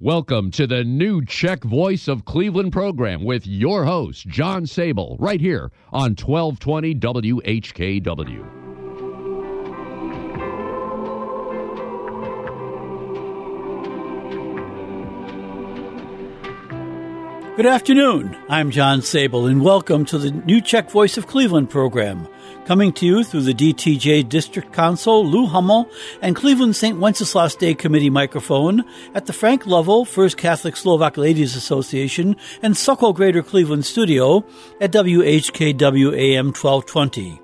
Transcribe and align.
Welcome 0.00 0.50
to 0.50 0.66
the 0.66 0.82
new 0.82 1.24
Czech 1.24 1.62
Voice 1.62 2.08
of 2.08 2.24
Cleveland 2.24 2.72
program 2.72 3.22
with 3.22 3.46
your 3.46 3.84
host, 3.84 4.26
John 4.26 4.64
Sabol, 4.64 5.14
right 5.20 5.40
here 5.40 5.70
on 5.92 6.16
1220 6.16 6.96
WHKW. 6.96 8.64
Good 17.56 17.66
afternoon. 17.66 18.36
I'm 18.48 18.72
John 18.72 18.98
Sabol, 18.98 19.48
and 19.48 19.62
welcome 19.62 20.04
to 20.06 20.18
the 20.18 20.32
new 20.32 20.60
Czech 20.60 20.90
Voice 20.90 21.16
of 21.16 21.28
Cleveland 21.28 21.70
program, 21.70 22.26
coming 22.64 22.92
to 22.94 23.06
you 23.06 23.24
through 23.24 23.42
the 23.42 23.54
DTJ 23.54 24.28
District 24.28 24.72
Council, 24.72 25.24
Lou 25.24 25.46
Hummel, 25.46 25.88
and 26.22 26.34
Cleveland 26.34 26.76
St. 26.76 26.98
Wenceslas 26.98 27.56
Day 27.56 27.74
Committee 27.74 28.10
microphone 28.10 28.84
at 29.14 29.26
the 29.26 29.32
Frank 29.32 29.66
Lovell 29.66 30.04
First 30.04 30.36
Catholic 30.36 30.76
Slovak 30.76 31.16
Ladies 31.16 31.56
Association 31.56 32.36
and 32.62 32.76
Sokol 32.76 33.12
Greater 33.12 33.42
Cleveland 33.42 33.84
studio 33.84 34.44
at 34.80 34.92
WHKW 34.92 36.16
AM 36.16 36.46
1220. 36.46 37.40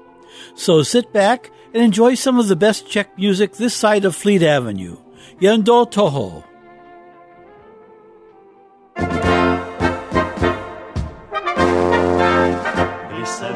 So 0.54 0.82
sit 0.82 1.12
back 1.12 1.50
and 1.74 1.82
enjoy 1.82 2.14
some 2.14 2.38
of 2.38 2.48
the 2.48 2.56
best 2.56 2.88
Czech 2.88 3.16
music 3.16 3.54
this 3.54 3.74
side 3.74 4.04
of 4.04 4.16
Fleet 4.16 4.42
Avenue. 4.42 4.96
Yendo 5.40 5.90
Toho. 5.90 6.44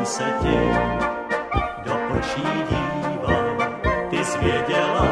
se 0.05 1.03
do 2.25 2.42
očí 2.42 2.42
díval, 2.70 3.56
ty 4.11 4.25
jsi 4.25 4.39
věděla, 4.39 5.08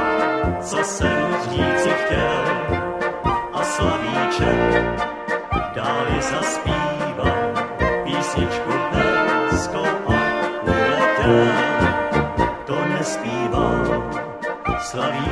co 0.60 0.84
jsem 0.84 1.36
říci 1.50 1.90
chtěl. 1.90 2.44
A 3.52 3.64
slavíček 3.64 5.08
dáli 5.74 6.22
zaspíval 6.22 7.52
písničku 8.04 8.72
hezkou 8.92 9.86
a 10.06 10.14
uletěl. 10.62 11.52
To 12.66 12.84
nespíval 12.84 14.10
slavíček 14.80 15.31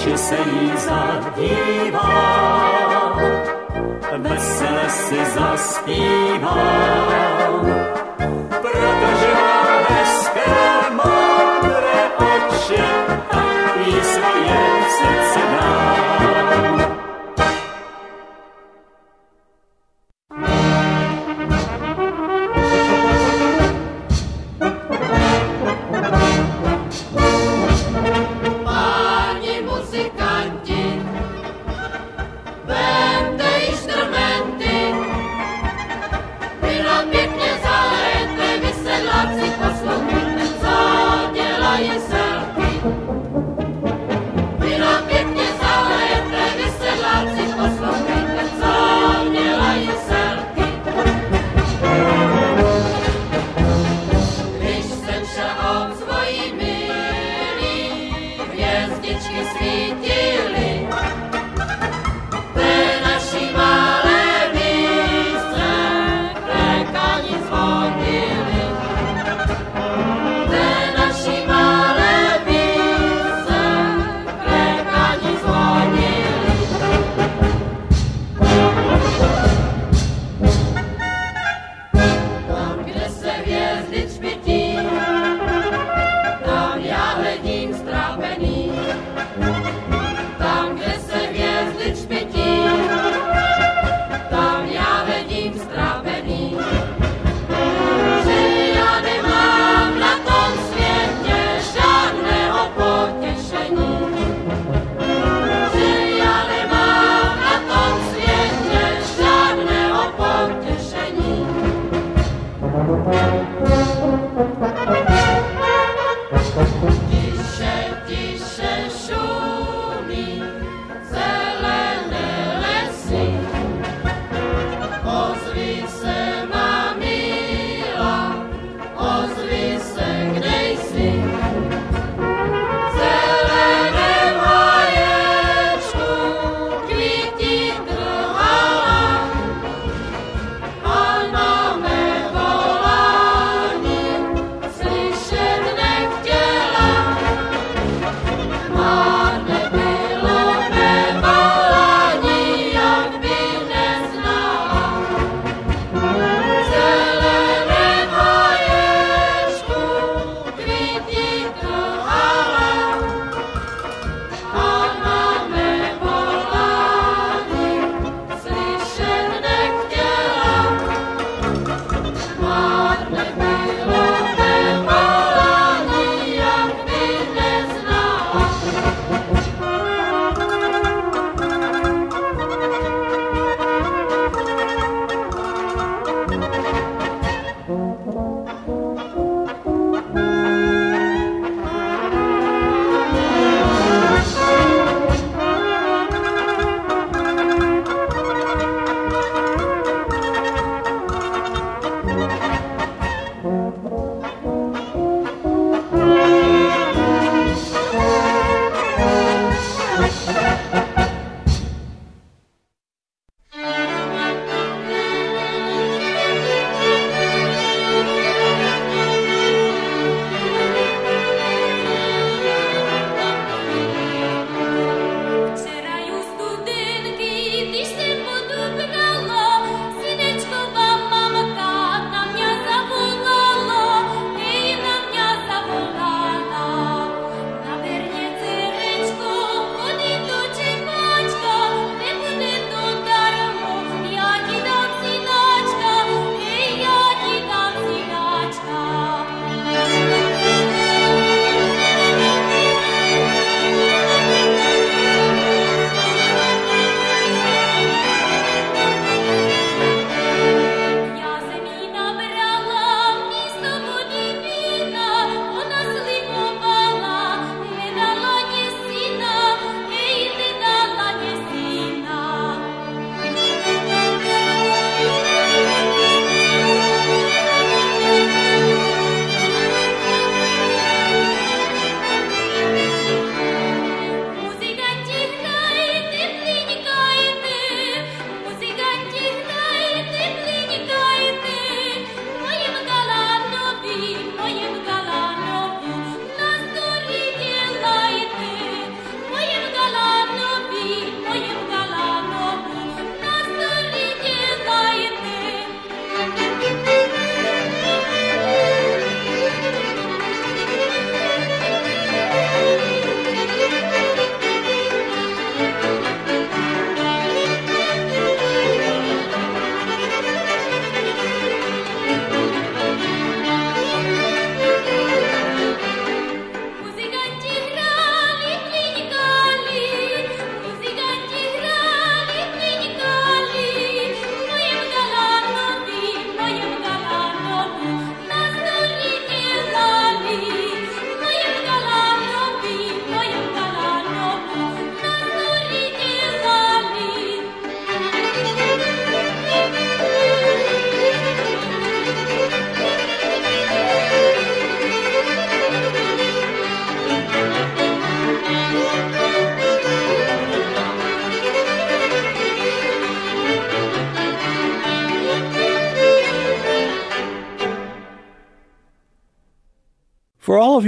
v 0.00 0.02
oči 0.02 0.18
se 0.18 0.36
jí 0.36 0.72
zadívám, 0.76 2.00
vesele 4.18 4.88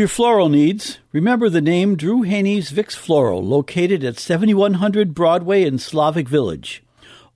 your 0.03 0.09
floral 0.09 0.49
needs, 0.49 0.99
remember 1.13 1.49
the 1.49 1.61
name 1.61 1.97
Drew 1.97 2.23
Haney's 2.23 2.71
Vix 2.71 2.97
Floral, 2.97 3.41
located 3.41 4.03
at 4.03 4.19
7100 4.19 5.15
Broadway 5.15 5.63
in 5.63 5.79
Slavic 5.79 6.29
Village. 6.29 6.83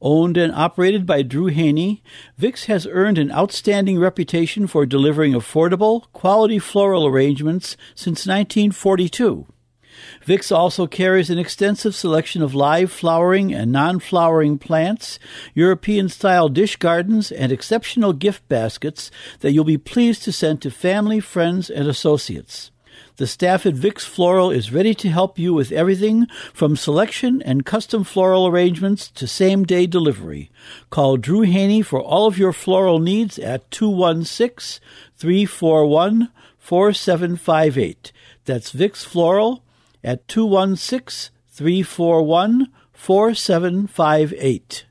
Owned 0.00 0.36
and 0.36 0.52
operated 0.52 1.06
by 1.06 1.22
Drew 1.22 1.46
Haney, 1.46 2.02
Vix 2.36 2.64
has 2.64 2.84
earned 2.88 3.18
an 3.18 3.30
outstanding 3.30 4.00
reputation 4.00 4.66
for 4.66 4.84
delivering 4.84 5.32
affordable, 5.32 6.06
quality 6.12 6.58
floral 6.58 7.06
arrangements 7.06 7.76
since 7.94 8.26
1942. 8.26 9.46
Vix 10.24 10.50
also 10.52 10.86
carries 10.86 11.30
an 11.30 11.38
extensive 11.38 11.94
selection 11.94 12.42
of 12.42 12.54
live 12.54 12.90
flowering 12.90 13.52
and 13.52 13.72
non 13.72 13.98
flowering 13.98 14.58
plants, 14.58 15.18
European 15.54 16.08
style 16.08 16.48
dish 16.48 16.76
gardens, 16.76 17.30
and 17.32 17.52
exceptional 17.52 18.12
gift 18.12 18.48
baskets 18.48 19.10
that 19.40 19.52
you'll 19.52 19.64
be 19.64 19.78
pleased 19.78 20.22
to 20.24 20.32
send 20.32 20.62
to 20.62 20.70
family, 20.70 21.20
friends, 21.20 21.70
and 21.70 21.88
associates. 21.88 22.70
The 23.16 23.26
staff 23.26 23.64
at 23.64 23.74
Vix 23.74 24.04
Floral 24.04 24.50
is 24.50 24.72
ready 24.72 24.94
to 24.96 25.08
help 25.08 25.38
you 25.38 25.54
with 25.54 25.72
everything 25.72 26.26
from 26.52 26.76
selection 26.76 27.40
and 27.42 27.64
custom 27.64 28.04
floral 28.04 28.46
arrangements 28.46 29.08
to 29.12 29.26
same 29.26 29.64
day 29.64 29.86
delivery. 29.86 30.50
Call 30.90 31.16
Drew 31.16 31.40
Haney 31.40 31.80
for 31.80 32.00
all 32.00 32.26
of 32.26 32.36
your 32.36 32.52
floral 32.52 32.98
needs 32.98 33.38
at 33.38 33.70
216 33.70 34.82
341 35.16 36.30
4758. 36.58 38.12
That's 38.44 38.70
Vix 38.70 39.04
Floral 39.04 39.62
at 40.04 40.18
216 40.26 41.30
341 41.56 42.66
4758. 42.92 44.86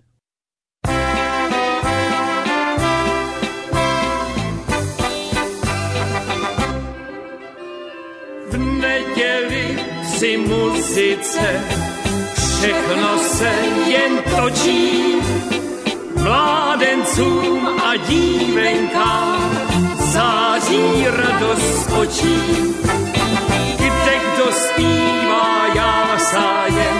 V 8.49 8.57
neděli 8.57 9.79
při 10.01 10.37
muzice 10.37 11.61
všechno 12.33 13.19
se 13.19 13.51
jen 13.87 14.23
točí. 14.35 15.15
Mládencům 16.23 17.67
a 17.67 17.95
dívenkám 17.95 19.51
září 19.97 21.05
radost 21.07 21.89
očí. 22.01 23.04
Zpívá 24.55 25.67
jásájem, 25.75 26.99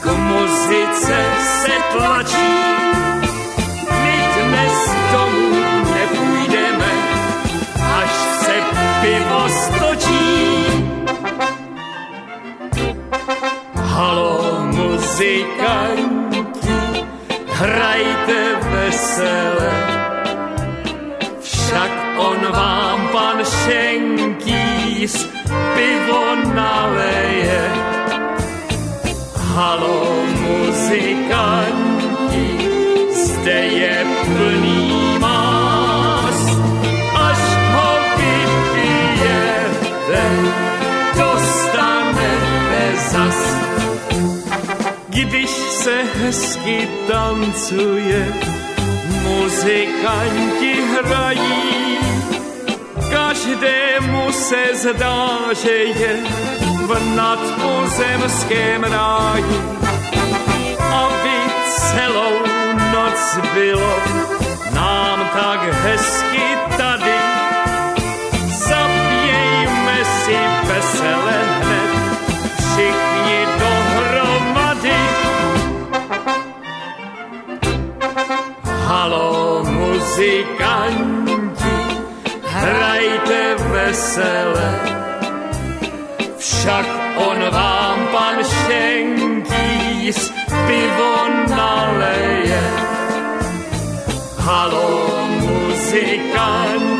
k 0.00 0.06
muzice 0.06 1.24
se 1.62 1.72
tlačí. 1.92 2.56
My 4.02 4.16
dnes 4.36 4.76
domů 5.12 5.50
nepůjdeme, 5.94 6.92
až 7.96 8.10
se 8.40 8.56
pivo 9.00 9.48
stočí. 9.48 10.66
Halo, 13.74 14.60
muzikanti, 14.72 15.86
hrajte 17.48 18.56
vesele, 18.70 19.72
však 21.40 21.90
on 22.16 22.52
vám 22.52 23.08
pan 23.08 23.44
Šenkýs 23.44 25.35
pivo 25.74 26.22
naleje. 26.54 27.62
Halo, 29.54 29.98
muzikanti, 30.42 32.48
zde 33.24 33.60
je 33.80 33.96
plný 34.24 34.82
más, 35.20 36.40
až 37.16 37.40
ho 37.72 37.88
vypijete, 38.20 40.24
dostanete 41.16 42.84
zas. 43.12 43.40
Když 45.08 45.50
se 45.50 45.96
hezky 46.20 46.88
tancuje, 47.08 48.28
muzikanti 49.24 50.72
hrají, 50.92 51.96
každému 53.46 54.32
se 54.32 54.64
zdá, 54.74 55.38
že 55.62 55.70
je 55.70 56.22
v 56.86 57.16
nadpozemském 57.16 58.84
ráji. 58.84 59.44
Aby 60.80 61.36
celou 61.66 62.38
noc 62.92 63.38
bylo 63.54 63.98
nám 64.74 65.18
tak 65.34 65.60
hezky 65.72 66.58
tady, 66.76 67.18
zapějme 68.48 70.04
si 70.04 70.36
vesele 70.66 71.38
hned 71.62 71.90
všichni 72.58 73.38
dohromady. 73.58 75.00
Halo, 78.86 79.64
muzikanti, 79.64 81.26
hrajte 82.44 83.25
vesele, 83.96 84.70
však 86.36 86.86
on 87.16 87.40
vám 87.48 87.98
pan 88.12 88.36
Šenkýs 88.44 90.32
pivo 90.68 91.16
naleje. 91.48 92.64
Halo, 94.36 95.16
muzikanti, 95.40 96.95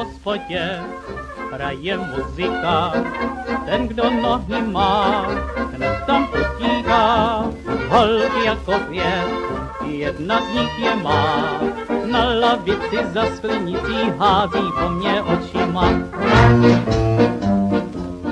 hospodě 0.00 0.80
hraje 1.52 1.98
muzyka. 1.98 2.92
Ten, 3.66 3.88
kdo 3.88 4.10
nohy 4.10 4.62
má, 4.62 5.26
ten 5.70 5.84
tam 6.06 6.26
potíhá, 6.26 7.44
holky 7.88 8.44
jako 8.44 8.72
pět, 8.88 9.30
jedna 9.84 10.40
z 10.40 10.54
nich 10.54 10.78
je 10.78 10.94
má. 10.96 11.60
Na 12.04 12.24
lavici 12.24 12.98
za 13.12 13.26
sklenicí 13.36 13.98
hází 14.18 14.64
po 14.80 14.88
mně 14.88 15.22
očima. 15.22 15.84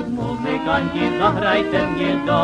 Muzikanti, 0.07 1.19
zahrajte 1.19 1.87
mě 1.87 2.15
do 2.25 2.41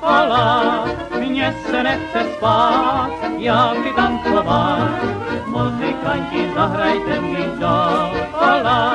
pola, 0.00 0.84
mně 1.18 1.54
se 1.70 1.82
nechce 1.82 2.24
spát, 2.36 3.10
já 3.38 3.74
chci 3.74 3.92
tancovat. 3.96 4.90
Muzikanti, 5.46 6.52
zahrajte 6.54 7.20
mi 7.20 7.36
do 7.60 8.19
pola, 8.60 8.94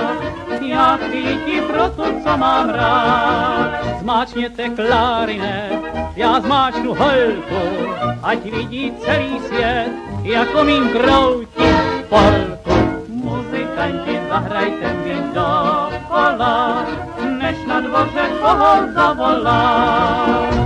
já 0.62 0.98
chci 0.98 1.40
ti 1.46 1.62
pro 1.62 1.90
to, 1.90 2.06
co 2.24 2.38
mám 2.38 2.70
rád. 2.70 3.72
Zmáčněte 4.00 4.70
klarinet, 4.70 5.82
já 6.16 6.40
zmáčnu 6.40 6.94
holku, 6.94 7.90
ať 8.24 8.44
vidí 8.44 8.94
celý 9.06 9.40
svět, 9.40 9.92
jako 10.24 10.64
mým 10.64 10.90
kroutí 10.90 11.64
polku. 12.10 13.06
Muzikanti, 13.08 14.20
zahrajte 14.30 14.94
mi 14.94 15.16
do 15.34 15.90
pola, 16.08 16.86
než 17.40 17.58
na 17.68 17.80
dvoře 17.80 18.30
koho 18.42 18.94
zavolá. 18.94 20.65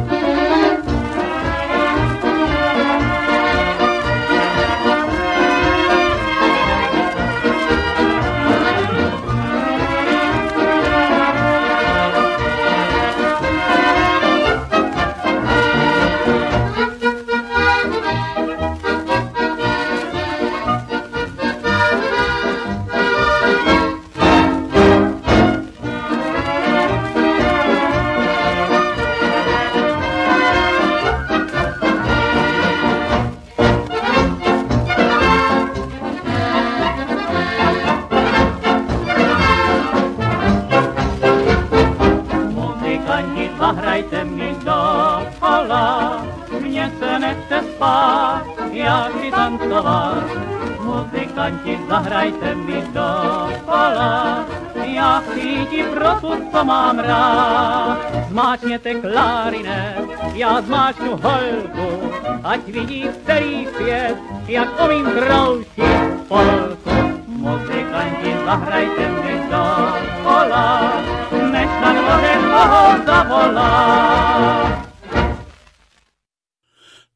Chci 48.89 49.31
tancovat. 49.31 50.23
Muzikanti, 50.83 51.79
zahrajte 51.89 52.55
mi 52.55 52.81
do 52.93 53.09
pola, 53.65 54.45
já 54.75 55.19
chci 55.19 55.83
pro 55.93 56.09
tu, 56.21 56.31
co 56.51 56.65
mám 56.65 56.99
rád. 56.99 57.97
Zmáčněte 58.29 58.93
klarinet, 58.93 60.09
já 60.33 60.61
zmáčnu 60.61 61.11
holku, 61.11 62.11
ať 62.43 62.59
vidí 62.67 63.05
celý 63.25 63.67
svět, 63.75 64.15
jak 64.47 64.69
umím 64.85 65.05
kroutit 65.05 66.27
polku. 66.27 66.89
Muzikanti, 67.27 68.35
zahrajte 68.45 69.07
mi 69.07 69.41
do 69.51 69.65
pola, 70.23 70.93
než 71.51 71.69
na 71.81 71.93
dvoře 71.93 72.33
koho 72.51 73.05
zavolá. 73.05 74.88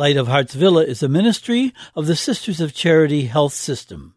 Light 0.00 0.16
of 0.16 0.28
Hearts 0.28 0.54
Villa 0.54 0.82
is 0.82 1.02
a 1.02 1.10
ministry 1.10 1.74
of 1.94 2.06
the 2.06 2.16
Sisters 2.16 2.58
of 2.58 2.72
Charity 2.72 3.26
Health 3.26 3.52
System. 3.52 4.14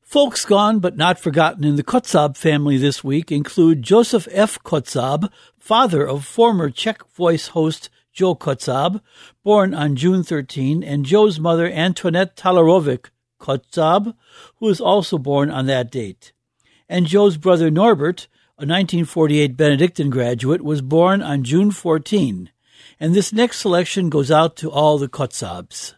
Folks 0.00 0.46
gone 0.46 0.78
but 0.78 0.96
not 0.96 1.20
forgotten 1.20 1.62
in 1.62 1.76
the 1.76 1.84
Kotzab 1.84 2.34
family 2.34 2.78
this 2.78 3.04
week 3.04 3.30
include 3.30 3.82
Joseph 3.82 4.26
F. 4.30 4.58
Kotzab, 4.64 5.30
father 5.58 6.08
of 6.08 6.24
former 6.24 6.70
Czech 6.70 7.06
Voice 7.12 7.48
host 7.48 7.90
Joe 8.10 8.34
Kotzab, 8.34 9.02
born 9.44 9.74
on 9.74 9.94
June 9.94 10.22
13, 10.22 10.82
and 10.82 11.04
Joe's 11.04 11.38
mother 11.38 11.70
Antoinette 11.70 12.34
Talarovic 12.34 13.10
Kotzab, 13.38 14.14
who 14.56 14.64
was 14.64 14.80
also 14.80 15.18
born 15.18 15.50
on 15.50 15.66
that 15.66 15.90
date. 15.90 16.32
And 16.88 17.04
Joe's 17.04 17.36
brother 17.36 17.70
Norbert, 17.70 18.26
a 18.56 18.64
1948 18.64 19.54
Benedictine 19.54 20.08
graduate, 20.08 20.62
was 20.62 20.80
born 20.80 21.20
on 21.20 21.44
June 21.44 21.70
14. 21.70 22.48
And 23.00 23.14
this 23.14 23.32
next 23.32 23.60
selection 23.60 24.08
goes 24.08 24.30
out 24.30 24.56
to 24.56 24.70
all 24.70 24.98
the 24.98 25.08
Kotzabs. 25.08 25.94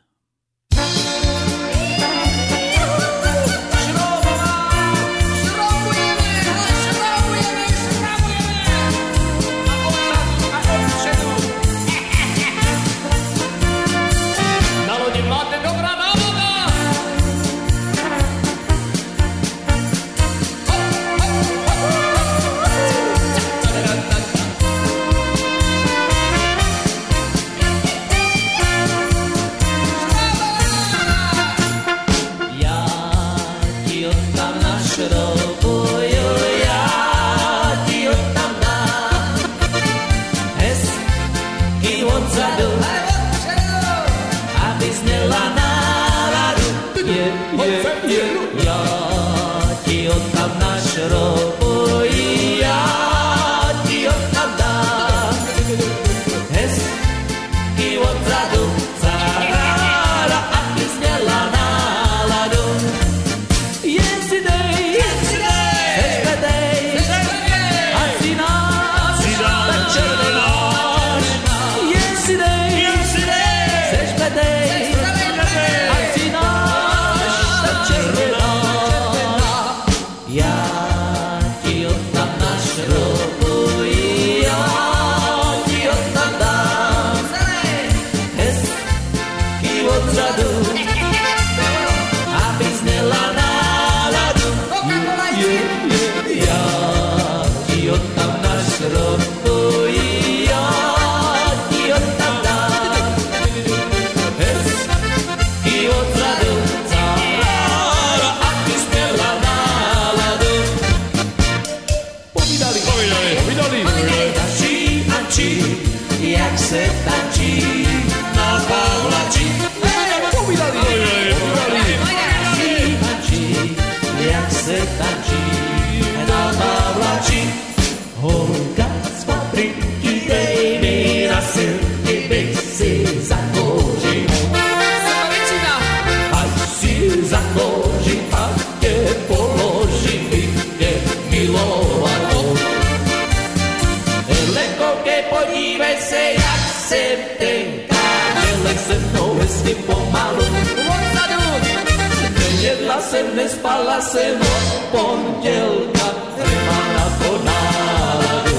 Nespala 154.01 154.03
jsem 154.03 154.41
od 154.41 154.83
pondělka, 154.91 156.15
nemá 156.39 156.93
na 156.93 157.19
to 157.19 157.45
náladu. 157.45 158.59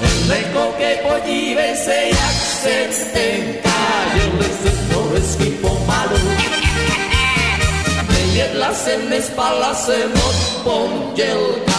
Hele, 0.00 0.38
koukej, 0.52 0.98
podívej 1.08 1.76
se, 1.76 1.94
jak 1.94 2.32
jsem 2.32 3.12
tenká, 3.12 3.80
dělej 4.14 4.50
se 4.62 4.82
mnou 4.82 5.08
hezky 5.08 5.50
pomalu. 5.50 6.18
Nejedla 8.08 8.74
jsem, 8.74 9.10
nespala 9.10 9.74
jsem 9.74 10.12
od 10.12 10.62
pondělka, 10.64 11.69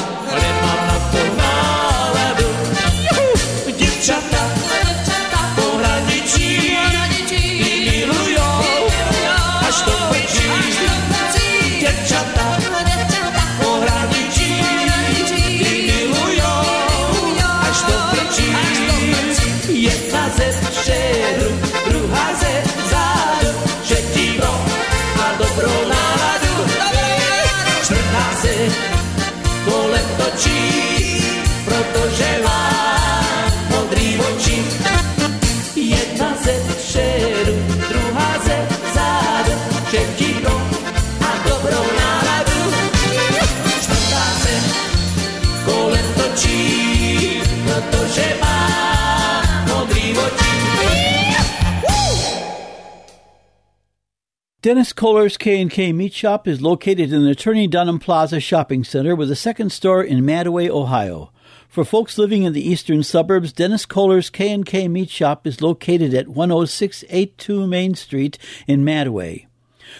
Dennis 54.61 54.93
Kohler's 54.93 55.37
K&K 55.37 55.91
Meat 55.91 56.13
Shop 56.13 56.47
is 56.47 56.61
located 56.61 57.11
in 57.11 57.25
the 57.25 57.33
Turney 57.33 57.65
Dunham 57.65 57.97
Plaza 57.97 58.39
Shopping 58.39 58.83
Center 58.83 59.15
with 59.15 59.31
a 59.31 59.35
second 59.35 59.71
store 59.71 60.03
in 60.03 60.23
Mantua, 60.23 60.69
Ohio. 60.69 61.31
For 61.67 61.83
folks 61.83 62.19
living 62.19 62.43
in 62.43 62.53
the 62.53 62.69
eastern 62.69 63.01
suburbs, 63.01 63.51
Dennis 63.51 63.87
Kohler's 63.87 64.29
K&K 64.29 64.87
Meat 64.87 65.09
Shop 65.09 65.47
is 65.47 65.63
located 65.63 66.13
at 66.13 66.27
10682 66.27 67.65
Main 67.65 67.95
Street 67.95 68.37
in 68.67 68.85
Mantua. 68.85 69.37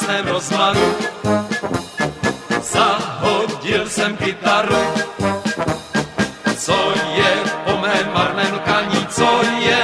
Krásném 0.00 0.26
rozmaru 0.26 0.94
zahodil 2.62 3.88
jsem 3.88 4.16
kytaru. 4.16 4.76
Co 6.56 6.92
je 7.14 7.36
po 7.64 7.76
mém 7.78 8.12
marném 8.14 8.54
lkaní, 8.54 9.06
co 9.06 9.40
je 9.58 9.79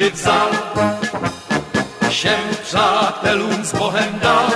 Dudy 0.00 0.12
vzal, 0.12 0.50
všem 2.08 2.40
přátelům 2.62 3.64
s 3.64 3.74
Bohem 3.74 4.18
dal. 4.22 4.48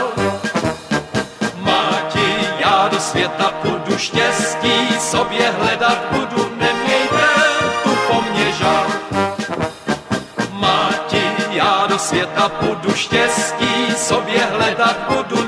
Máti, 1.57 2.37
já 2.59 2.89
do 2.89 3.01
světa 3.01 3.51
půjdu 3.63 3.99
štěstí, 3.99 4.89
sobě 5.01 5.51
hledat 5.51 5.99
budu, 6.13 6.51
nemějte 6.57 7.29
tu 7.83 7.91
po 8.09 8.23
mně 8.23 8.53
žal. 8.53 8.87
Máti, 10.51 11.23
já 11.51 11.87
do 11.89 11.99
světa 11.99 12.49
půjdu 12.49 12.95
štěstí, 12.95 13.95
sobě 13.97 14.45
hledat 14.45 14.97
budu, 15.09 15.44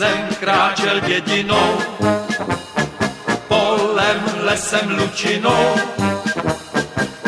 jsem 0.00 0.28
kráčel 0.40 1.00
dědinou, 1.00 1.78
polem, 3.48 4.20
lesem, 4.42 4.98
lučinou, 4.98 5.74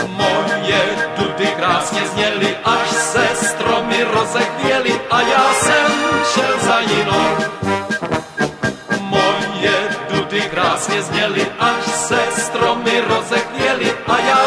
moje 0.06 0.82
dudy 1.18 1.46
krásně 1.46 2.00
zněly, 2.08 2.56
až 2.64 2.88
se 2.88 3.28
stromy 3.34 4.04
rozechvěly 4.04 5.00
a 5.10 5.20
já 5.20 5.54
jsem 5.54 5.92
šel 6.34 6.58
za 6.60 6.80
jinou. 6.80 7.36
Moje 9.00 9.88
dudy 10.10 10.40
krásně 10.40 11.02
zněly, 11.02 11.46
až 11.58 11.84
se 11.84 12.18
stromy 12.38 13.00
rozechvěly 13.08 13.92
a 14.06 14.18
já 14.18 14.41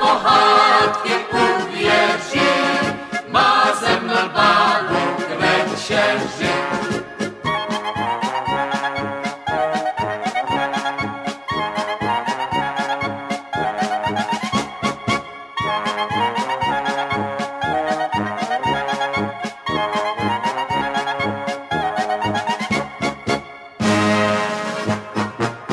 pohádky 0.00 1.14
uvěří, 1.30 2.50
má 3.28 3.72
zem 3.80 4.12
bábu 4.34 5.00
k 5.16 5.30
večeři. 5.40 6.50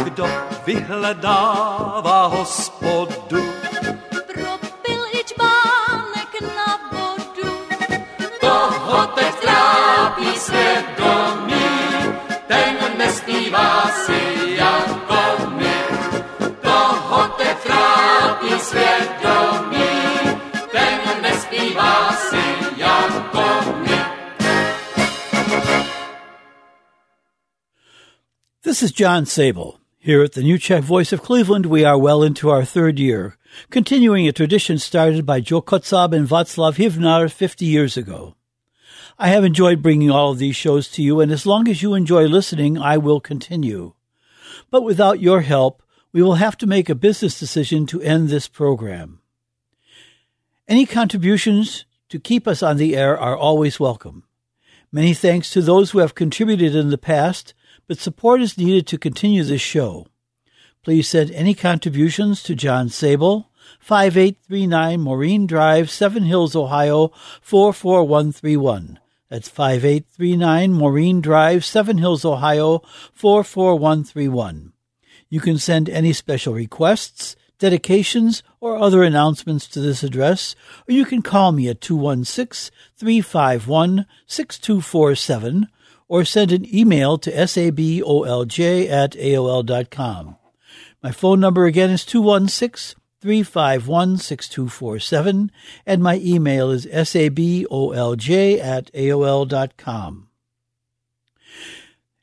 kdo 0.03 0.27
vyhledává 0.65 2.25
hospodu, 2.25 2.76
is 28.87 28.93
John 28.93 29.25
Sabol. 29.25 29.79
Here 29.99 30.23
at 30.23 30.31
the 30.31 30.41
New 30.41 30.57
Czech 30.57 30.81
Voice 30.81 31.11
of 31.11 31.21
Cleveland, 31.21 31.65
we 31.65 31.83
are 31.83 31.97
well 31.97 32.23
into 32.23 32.49
our 32.49 32.63
third 32.63 32.99
year, 32.99 33.35
continuing 33.69 34.25
a 34.25 34.31
tradition 34.31 34.77
started 34.77 35.25
by 35.25 35.41
Joe 35.41 35.61
Kotzab 35.61 36.15
and 36.15 36.25
Václav 36.25 36.75
Hivnar 36.75 37.29
50 37.29 37.65
years 37.65 37.97
ago. 37.97 38.37
I 39.19 39.27
have 39.27 39.43
enjoyed 39.43 39.81
bringing 39.81 40.09
all 40.09 40.31
of 40.31 40.37
these 40.37 40.55
shows 40.55 40.87
to 40.91 41.03
you, 41.03 41.19
and 41.19 41.33
as 41.33 41.45
long 41.45 41.67
as 41.67 41.81
you 41.81 41.95
enjoy 41.95 42.27
listening, 42.27 42.77
I 42.77 42.95
will 42.95 43.19
continue. 43.19 43.93
But 44.71 44.83
without 44.83 45.19
your 45.19 45.41
help, 45.41 45.83
we 46.13 46.23
will 46.23 46.35
have 46.35 46.57
to 46.59 46.65
make 46.65 46.87
a 46.87 46.95
business 46.95 47.37
decision 47.37 47.87
to 47.87 48.01
end 48.01 48.29
this 48.29 48.47
program. 48.47 49.19
Any 50.65 50.85
contributions 50.85 51.83
to 52.07 52.21
keep 52.21 52.47
us 52.47 52.63
on 52.63 52.77
the 52.77 52.95
air 52.95 53.19
are 53.19 53.35
always 53.35 53.81
welcome. 53.81 54.23
Many 54.93 55.13
thanks 55.13 55.49
to 55.49 55.61
those 55.61 55.91
who 55.91 55.99
have 55.99 56.15
contributed 56.15 56.73
in 56.73 56.89
the 56.89 56.97
past, 56.97 57.53
but 57.87 57.97
support 57.97 58.41
is 58.41 58.57
needed 58.57 58.85
to 58.87 58.97
continue 58.97 59.43
this 59.43 59.61
show. 59.61 60.07
Please 60.83 61.07
send 61.07 61.31
any 61.31 61.53
contributions 61.53 62.43
to 62.43 62.55
John 62.55 62.87
Sabol, 62.89 63.45
5839 63.79 65.01
Maureen 65.01 65.47
Drive, 65.47 65.89
Seven 65.89 66.23
Hills, 66.23 66.55
Ohio 66.55 67.11
44131. 67.41 68.99
That's 69.29 69.49
5839 69.49 70.73
Maureen 70.73 71.19
Drive, 71.19 71.65
Seven 71.65 71.97
Hills, 71.97 72.23
Ohio 72.23 72.79
44131. 73.13 74.71
You 75.29 75.41
can 75.41 75.57
send 75.57 75.89
any 75.89 76.13
special 76.13 76.53
requests, 76.53 77.35
dedications, 77.59 78.43
or 78.61 78.77
other 78.77 79.03
announcements 79.03 79.67
to 79.67 79.81
this 79.81 80.03
address, 80.03 80.55
or 80.87 80.93
you 80.93 81.03
can 81.03 81.21
call 81.21 81.51
me 81.51 81.67
at 81.67 81.81
216 81.81 82.73
351 82.95 84.05
6247 84.25 85.67
or 86.07 86.23
send 86.23 86.51
an 86.51 86.73
email 86.73 87.17
to 87.17 87.31
sabolj 87.31 88.89
at 88.89 89.11
aol.com. 89.11 90.37
My 91.03 91.11
phone 91.11 91.39
number 91.39 91.65
again 91.65 91.89
is 91.89 92.05
216 92.05 92.99
351 93.19 94.17
6247, 94.17 95.51
and 95.85 96.03
my 96.03 96.17
email 96.23 96.69
is 96.69 96.85
sabolj 96.85 98.59
at 98.59 98.91
aol.com. 98.93 100.27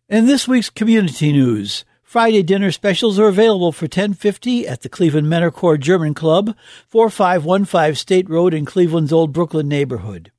In 0.08 0.26
this 0.26 0.46
week's 0.46 0.70
community 0.70 1.32
news, 1.32 1.84
Friday 2.02 2.42
dinner 2.44 2.70
specials 2.70 3.18
are 3.18 3.26
available 3.26 3.72
for 3.72 3.86
1050 3.86 4.68
at 4.68 4.82
the 4.82 4.88
Cleveland 4.88 5.26
Menor 5.26 5.80
German 5.80 6.14
Club, 6.14 6.54
4515 6.86 7.96
State 7.96 8.30
Road 8.30 8.54
in 8.54 8.64
Cleveland's 8.64 9.12
Old 9.12 9.32
Brooklyn 9.32 9.66
neighborhood. 9.66 10.30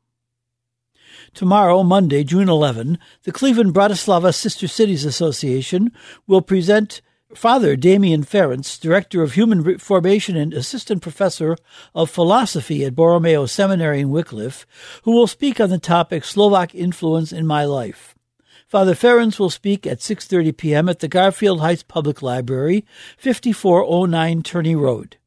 Tomorrow, 1.34 1.82
Monday, 1.82 2.24
June 2.24 2.48
11, 2.48 2.98
the 3.24 3.32
Cleveland 3.32 3.74
Bratislava 3.74 4.34
Sister 4.34 4.66
Cities 4.66 5.04
Association 5.04 5.92
will 6.26 6.40
present 6.40 7.02
Father 7.34 7.76
Damian 7.76 8.24
Ference, 8.24 8.80
Director 8.80 9.22
of 9.22 9.34
Human 9.34 9.78
Formation 9.78 10.36
and 10.36 10.54
Assistant 10.54 11.02
Professor 11.02 11.56
of 11.94 12.08
Philosophy 12.08 12.84
at 12.86 12.94
Borromeo 12.94 13.44
Seminary 13.44 14.00
in 14.00 14.08
Wickliffe, 14.08 14.64
who 15.02 15.12
will 15.12 15.26
speak 15.26 15.60
on 15.60 15.68
the 15.68 15.78
topic 15.78 16.24
Slovak 16.24 16.74
Influence 16.74 17.30
in 17.30 17.46
My 17.46 17.66
Life. 17.66 18.14
Father 18.66 18.94
Ference 18.94 19.38
will 19.38 19.50
speak 19.50 19.86
at 19.86 19.98
6.30 19.98 20.56
p.m. 20.56 20.88
at 20.88 21.00
the 21.00 21.08
Garfield 21.08 21.60
Heights 21.60 21.82
Public 21.82 22.22
Library, 22.22 22.86
5409 23.18 24.42
Turney 24.42 24.74
Road. 24.74 25.17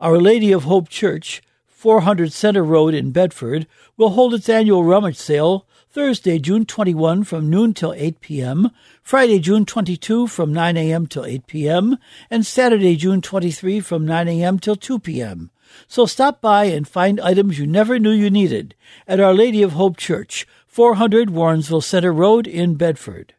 Our 0.00 0.18
Lady 0.18 0.50
of 0.50 0.64
Hope 0.64 0.88
Church, 0.88 1.40
400 1.68 2.32
Center 2.32 2.64
Road 2.64 2.94
in 2.94 3.12
Bedford, 3.12 3.68
will 3.96 4.10
hold 4.10 4.34
its 4.34 4.48
annual 4.48 4.82
rummage 4.82 5.18
sale 5.18 5.68
Thursday, 5.92 6.38
June 6.38 6.66
21 6.66 7.24
from 7.24 7.50
noon 7.50 7.74
till 7.74 7.92
8 7.94 8.20
p.m., 8.20 8.70
Friday, 9.02 9.40
June 9.40 9.66
22 9.66 10.28
from 10.28 10.52
9 10.52 10.76
a.m. 10.76 11.08
till 11.08 11.24
8 11.24 11.48
p.m., 11.48 11.98
and 12.30 12.46
Saturday, 12.46 12.94
June 12.94 13.20
23 13.20 13.80
from 13.80 14.06
9 14.06 14.28
a.m. 14.28 14.60
till 14.60 14.76
2 14.76 15.00
p.m. 15.00 15.50
So 15.88 16.06
stop 16.06 16.40
by 16.40 16.66
and 16.66 16.86
find 16.86 17.20
items 17.20 17.58
you 17.58 17.66
never 17.66 17.98
knew 17.98 18.12
you 18.12 18.30
needed 18.30 18.76
at 19.08 19.18
Our 19.18 19.34
Lady 19.34 19.64
of 19.64 19.72
Hope 19.72 19.96
Church, 19.96 20.46
400 20.68 21.28
Warrensville 21.28 21.82
Center 21.82 22.12
Road 22.12 22.46
in 22.46 22.76
Bedford. 22.76 23.34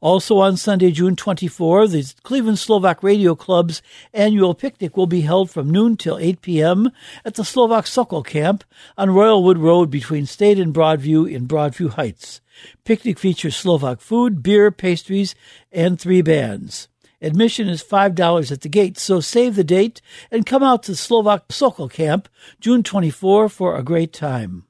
Also 0.00 0.38
on 0.38 0.56
Sunday, 0.56 0.90
June 0.90 1.16
24, 1.16 1.88
the 1.88 2.14
Cleveland 2.22 2.58
Slovak 2.58 3.02
Radio 3.02 3.34
Club's 3.34 3.82
annual 4.12 4.54
picnic 4.54 4.96
will 4.96 5.06
be 5.06 5.22
held 5.22 5.50
from 5.50 5.70
noon 5.70 5.96
till 5.96 6.18
8 6.18 6.40
p.m. 6.42 6.90
at 7.24 7.34
the 7.34 7.44
Slovak 7.44 7.86
Sokol 7.86 8.22
Camp 8.22 8.64
on 8.96 9.10
Royalwood 9.10 9.58
Road 9.58 9.90
between 9.90 10.26
State 10.26 10.58
and 10.58 10.74
Broadview 10.74 11.30
in 11.30 11.48
Broadview 11.48 11.90
Heights. 11.90 12.40
Picnic 12.84 13.18
features 13.18 13.56
Slovak 13.56 14.00
food, 14.00 14.42
beer, 14.42 14.70
pastries, 14.70 15.34
and 15.72 16.00
three 16.00 16.22
bands. 16.22 16.88
Admission 17.22 17.68
is 17.68 17.82
$5 17.82 18.50
at 18.50 18.62
the 18.62 18.68
gate, 18.68 18.98
so 18.98 19.20
save 19.20 19.54
the 19.54 19.64
date 19.64 20.00
and 20.30 20.46
come 20.46 20.62
out 20.62 20.82
to 20.84 20.96
Slovak 20.96 21.52
Sokol 21.52 21.88
Camp 21.88 22.28
June 22.60 22.82
24 22.82 23.50
for 23.50 23.76
a 23.76 23.82
great 23.82 24.12
time. 24.12 24.64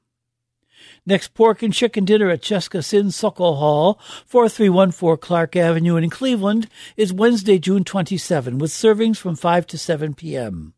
Next 1.03 1.33
pork 1.33 1.63
and 1.63 1.73
chicken 1.73 2.05
dinner 2.05 2.29
at 2.29 2.43
Cheska 2.43 2.83
Sin 2.83 3.09
Sokol 3.09 3.55
Hall, 3.55 3.99
4314 4.27 5.19
Clark 5.19 5.55
Avenue 5.55 5.95
in 5.95 6.11
Cleveland 6.11 6.69
is 6.95 7.11
Wednesday, 7.11 7.57
June 7.57 7.83
27 7.83 8.59
with 8.59 8.69
servings 8.69 9.17
from 9.17 9.35
5 9.35 9.65
to 9.65 9.79
7 9.79 10.13
p.m. 10.13 10.75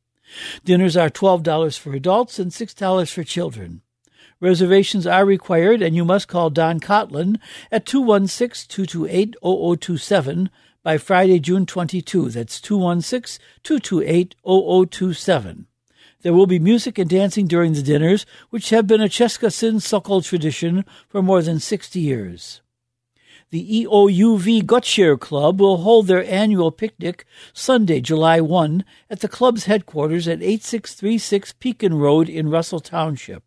Dinners 0.63 0.95
are 0.95 1.09
$12 1.09 1.77
for 1.77 1.93
adults 1.93 2.39
and 2.39 2.51
$6 2.51 3.13
for 3.13 3.23
children. 3.25 3.81
Reservations 4.39 5.05
are 5.05 5.25
required 5.25 5.81
and 5.81 5.93
you 5.93 6.05
must 6.05 6.29
call 6.29 6.49
Don 6.49 6.79
Cotlin 6.79 7.37
at 7.69 7.85
216-228-0027 7.85 10.49
by 10.83 10.97
Friday, 10.97 11.39
June 11.39 11.65
22. 11.65 12.29
That's 12.29 12.61
216 12.61 13.43
228 13.63 14.35
0027. 14.45 15.67
There 16.23 16.33
will 16.33 16.47
be 16.47 16.57
music 16.57 16.97
and 16.97 17.09
dancing 17.09 17.47
during 17.47 17.73
the 17.73 17.83
dinners, 17.83 18.25
which 18.49 18.71
have 18.71 18.87
been 18.87 19.01
a 19.01 19.07
Cheska 19.07 19.51
Sin 19.53 19.79
Sokol 19.79 20.21
tradition 20.21 20.85
for 21.07 21.21
more 21.21 21.41
than 21.41 21.59
60 21.59 21.99
years. 21.99 22.61
The 23.51 23.85
EOUV 23.85 24.63
Gottscheer 24.63 25.19
Club 25.19 25.59
will 25.59 25.77
hold 25.77 26.07
their 26.07 26.25
annual 26.25 26.71
picnic 26.71 27.25
Sunday, 27.53 28.01
July 28.01 28.41
1 28.41 28.83
at 29.11 29.19
the 29.19 29.27
club's 29.27 29.65
headquarters 29.65 30.27
at 30.27 30.41
8636 30.41 31.53
Pekin 31.53 31.93
Road 31.93 32.27
in 32.27 32.49
Russell 32.49 32.79
Township. 32.79 33.43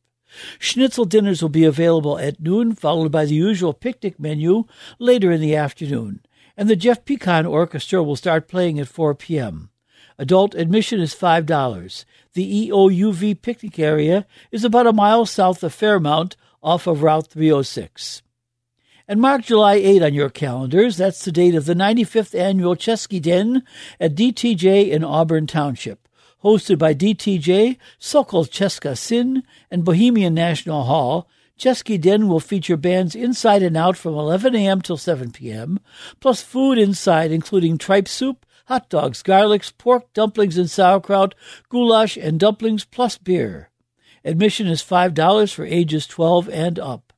Schnitzel 0.61 1.07
dinners 1.07 1.43
will 1.43 1.49
be 1.49 1.65
available 1.65 2.19
at 2.19 2.41
noon, 2.41 2.75
followed 2.75 3.11
by 3.11 3.25
the 3.25 3.35
usual 3.35 3.73
picnic 3.73 4.21
menu 4.21 4.65
later 5.01 5.33
in 5.33 5.41
the 5.41 5.57
afternoon 5.57 6.21
and 6.57 6.71
the 6.71 6.77
Jeff 6.77 7.05
Pecon 7.05 7.49
Orchestra 7.49 8.03
will 8.03 8.17
start 8.17 8.49
playing 8.49 8.81
at 8.81 8.89
4 8.89 9.15
p.m. 9.15 9.71
Adult 10.19 10.55
admission 10.55 11.01
is 11.01 11.15
$5. 11.15 12.05
The 12.33 12.69
EOUV 12.69 13.43
picnic 13.43 13.79
area 13.79 14.27
is 14.51 14.65
about 14.65 14.87
a 14.87 14.93
mile 14.93 15.27
south 15.27 15.63
of 15.63 15.75
Fairmount 15.75 16.37
off 16.63 16.87
of 16.87 17.03
Route 17.03 17.29
306. 17.29 18.23
And 19.09 19.21
mark 19.21 19.43
July 19.43 19.75
8 19.75 20.03
on 20.03 20.15
your 20.15 20.31
calendars. 20.31 20.97
That's 20.97 21.25
the 21.25 21.31
date 21.31 21.55
of 21.55 21.67
the 21.67 21.75
95th 21.75 22.39
annual 22.39 22.75
Chesky 22.75 23.21
Den 23.21 23.63
at 24.01 24.15
DTJ 24.17 24.91
in 24.91 25.05
Auburn 25.05 25.47
Township. 25.47 26.09
Hosted 26.43 26.79
by 26.79 26.95
DTJ, 26.95 27.77
Sokol 27.99 28.47
Cheska 28.47 28.97
Sin, 28.97 29.43
and 29.71 29.85
Bohemian 29.85 30.35
National 30.35 30.85
Hall, 30.85 31.29
Chesky 31.59 32.01
Den 32.01 32.29
will 32.29 32.41
feature 32.41 32.77
bands 32.77 33.15
inside 33.15 33.63
and 33.63 33.77
out 33.77 33.97
from 33.97 34.15
11 34.15 34.55
a.m. 34.55 34.81
till 34.81 34.97
7 34.97 35.33
p.m., 35.33 35.81
plus 36.21 36.43
food 36.43 36.79
inside, 36.79 37.33
including 37.33 37.79
tripe 37.79 38.07
soup, 38.07 38.46
hot 38.67 38.89
dogs, 38.89 39.23
garlics, 39.23 39.73
pork, 39.77 40.13
dumplings 40.13 40.59
and 40.59 40.71
sauerkraut, 40.71 41.35
goulash, 41.69 42.17
and 42.17 42.39
dumplings, 42.39 42.85
plus 42.85 43.19
beer. 43.19 43.71
Admission 44.25 44.67
is 44.67 44.83
$5 44.83 45.55
for 45.55 45.65
ages 45.65 46.07
12 46.07 46.49
and 46.51 46.79
up. 46.79 47.13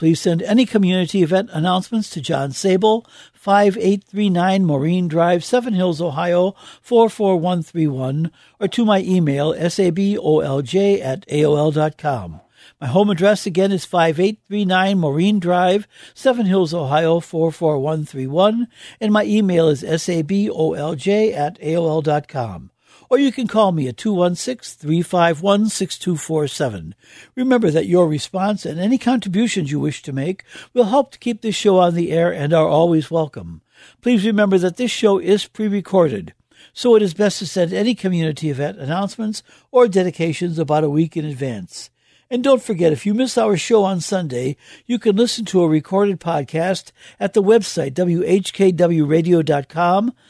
Please 0.00 0.18
send 0.18 0.40
any 0.40 0.64
community 0.64 1.22
event 1.22 1.50
announcements 1.52 2.08
to 2.08 2.22
John 2.22 2.52
Sabol, 2.52 3.04
5839 3.34 4.64
Maureen 4.64 5.08
Drive, 5.08 5.44
Seven 5.44 5.74
Hills, 5.74 6.00
Ohio, 6.00 6.52
44131, 6.80 8.30
or 8.58 8.66
to 8.68 8.86
my 8.86 9.00
email, 9.02 9.52
sabolj 9.52 11.00
at 11.04 11.26
aol.com. 11.28 12.40
My 12.80 12.86
home 12.86 13.10
address 13.10 13.44
again 13.44 13.72
is 13.72 13.84
5839 13.84 14.98
Maureen 14.98 15.38
Drive, 15.38 15.86
Seven 16.14 16.46
Hills, 16.46 16.72
Ohio 16.72 17.20
44131, 17.20 18.68
and 19.02 19.12
my 19.12 19.24
email 19.24 19.68
is 19.68 19.82
sabolj 19.82 21.34
at 21.34 21.60
aol.com. 21.60 22.70
Or 23.10 23.18
you 23.18 23.32
can 23.32 23.48
call 23.48 23.72
me 23.72 23.88
at 23.88 23.96
216 23.96 24.78
351 24.78 25.68
6247. 25.68 26.94
Remember 27.34 27.70
that 27.70 27.86
your 27.86 28.08
response 28.08 28.64
and 28.64 28.78
any 28.78 28.96
contributions 28.96 29.72
you 29.72 29.80
wish 29.80 30.00
to 30.02 30.12
make 30.12 30.44
will 30.72 30.84
help 30.84 31.10
to 31.10 31.18
keep 31.18 31.42
this 31.42 31.56
show 31.56 31.78
on 31.78 31.94
the 31.94 32.12
air 32.12 32.32
and 32.32 32.54
are 32.54 32.68
always 32.68 33.10
welcome. 33.10 33.62
Please 34.00 34.24
remember 34.24 34.58
that 34.58 34.76
this 34.76 34.92
show 34.92 35.18
is 35.18 35.46
pre 35.46 35.66
recorded 35.66 36.34
so 36.72 36.94
it 36.94 37.02
is 37.02 37.14
best 37.14 37.38
to 37.38 37.46
send 37.46 37.72
any 37.72 37.94
community 37.94 38.50
event 38.50 38.78
announcements 38.78 39.42
or 39.70 39.88
dedications 39.88 40.58
about 40.58 40.84
a 40.84 40.90
week 40.90 41.16
in 41.16 41.24
advance. 41.24 41.90
And 42.32 42.44
don't 42.44 42.62
forget, 42.62 42.92
if 42.92 43.04
you 43.04 43.12
miss 43.12 43.36
our 43.36 43.56
show 43.56 43.82
on 43.82 44.00
Sunday, 44.00 44.56
you 44.86 45.00
can 45.00 45.16
listen 45.16 45.44
to 45.46 45.62
a 45.62 45.68
recorded 45.68 46.20
podcast 46.20 46.92
at 47.18 47.32
the 47.32 47.42
website 47.42 47.94
whkwradio.com 47.94 48.54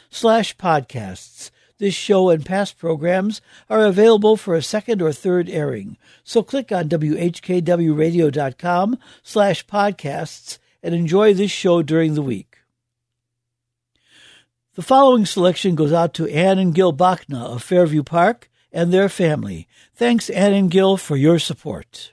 slash 0.09 0.57
podcasts. 0.57 1.51
This 1.81 1.95
show 1.95 2.29
and 2.29 2.45
past 2.45 2.77
programs 2.77 3.41
are 3.71 3.87
available 3.87 4.37
for 4.37 4.55
a 4.55 4.63
second 4.63 5.01
or 5.01 5.15
third 5.15 5.49
airing. 5.49 5.97
So 6.23 6.43
click 6.43 6.71
on 6.71 6.91
whkwradio.com 6.91 8.99
slash 9.23 9.67
podcasts 9.67 10.59
and 10.83 10.95
enjoy 10.95 11.33
this 11.33 11.51
show 11.51 11.83
during 11.83 12.15
the 12.15 12.21
week. 12.21 12.59
The 14.75 14.83
following 14.83 15.25
selection 15.25 15.75
goes 15.75 15.95
out 15.95 16.13
to 16.15 16.29
Ann 16.29 16.59
and 16.59 16.75
Gil 16.75 16.93
Bachna 16.93 17.47
of 17.47 17.63
Fairview 17.63 18.03
Park 18.03 18.51
and 18.71 18.93
their 18.93 19.09
family. 19.09 19.67
Thanks, 19.95 20.29
Ann 20.29 20.53
and 20.53 20.71
Gil, 20.71 20.99
for 20.99 21.17
your 21.17 21.39
support. 21.39 22.13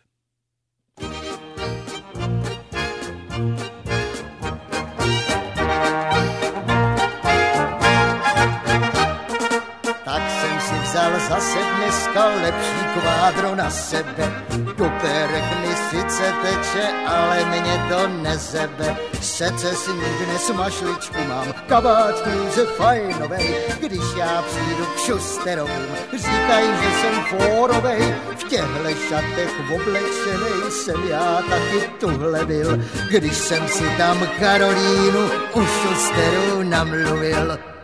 Zase 11.38 11.60
dneska 11.78 12.26
lepší 12.26 12.82
kvádro 12.94 13.56
na 13.56 13.70
sebe. 13.70 14.26
Doperek 14.78 15.46
mi 15.62 15.74
sice 15.90 16.34
teče, 16.42 16.86
ale 17.08 17.46
mě 17.46 17.86
to 17.90 18.08
nezebe. 18.08 18.98
Secesní 19.22 20.02
dnes 20.26 20.52
mašličku 20.54 21.20
mám, 21.28 21.54
kabát 21.68 22.22
kníže 22.22 22.66
fajnovej. 22.78 23.56
Když 23.80 24.02
já 24.18 24.42
přijdu 24.42 24.86
k 24.86 25.00
šusterovým, 25.00 25.88
říkají, 26.14 26.68
že 26.82 26.90
jsem 27.00 27.24
fórovej. 27.24 28.16
V 28.38 28.44
těchhle 28.44 28.94
šatech 29.10 29.54
oblečenej 29.76 30.72
jsem 30.72 31.08
já 31.10 31.42
taky 31.50 31.80
tuhle 32.00 32.46
byl. 32.46 32.80
Když 33.10 33.38
jsem 33.38 33.68
si 33.68 33.90
tam 33.98 34.28
Karolínu 34.40 35.30
u 35.54 35.66
šusterů 35.66 36.64
namluvil. 36.64 37.77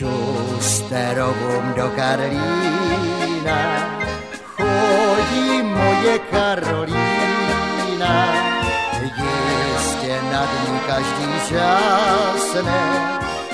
Šusterovům 0.00 1.74
do 1.76 1.92
Karlína 1.96 3.60
chodí 4.56 5.62
moje 5.62 6.18
Karolína. 6.30 8.14
Jistě 9.02 10.18
nad 10.32 10.48
ní 10.68 10.80
každý 10.86 11.32
žásne, 11.48 12.80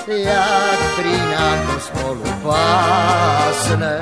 jak 0.07 0.79
prýnáko 0.95 1.79
spolu 1.79 2.23
pásne. 2.43 3.99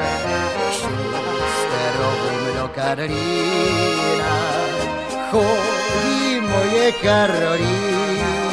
Šusterovům 0.72 2.44
do 2.62 2.68
Karlína 2.76 4.36
chodí 5.32 6.42
moje 6.42 6.92
Karolína 6.92 8.46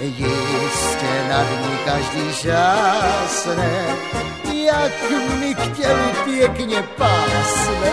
jistě 0.00 1.24
nad 1.28 1.46
ní 1.50 1.78
každý 1.84 2.32
žásne, 2.32 3.84
jak 4.64 5.10
mi 5.40 5.54
k 5.54 6.24
pěkně 6.24 6.82
pásne. 6.82 7.92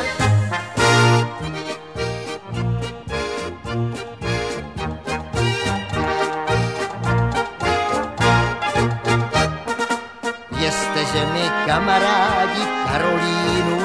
Jestliže 10.57 11.25
mi 11.33 11.49
kamarádi 11.65 12.61
Karolínu 12.87 13.42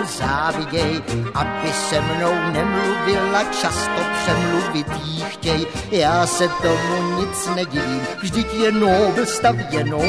záviděj, 0.08 1.02
aby 1.34 1.72
se 1.72 2.00
mnou 2.00 2.34
nemluvila, 2.52 3.44
často 3.60 4.00
přemluvit 4.22 4.86
jí 5.04 5.24
chtěj. 5.28 5.66
Já 5.90 6.26
se 6.26 6.48
tomu 6.48 7.20
nic 7.20 7.48
nedivím, 7.54 8.00
vždyť 8.22 8.54
je 8.54 8.72
nobl 8.72 9.26
stavěnou, 9.26 10.04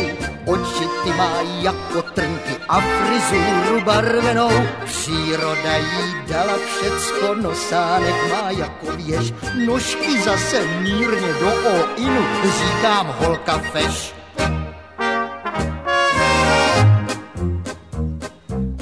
oči 0.45 0.85
ty 1.03 1.09
má 1.09 1.31
jako 1.61 2.01
trnky 2.01 2.55
a 2.69 2.81
frizuru 2.81 3.81
barvenou. 3.85 4.51
Příroda 4.85 5.77
jí 5.77 6.15
dala 6.27 6.53
všecko, 6.65 7.35
nosánek 7.35 8.15
má 8.31 8.49
jako 8.51 8.97
věž, 8.97 9.33
nožky 9.65 10.21
zase 10.21 10.67
mírně 10.81 11.33
do 11.39 11.51
inu, 11.97 12.25
říkám 12.43 13.15
holka 13.19 13.57
feš. 13.57 14.13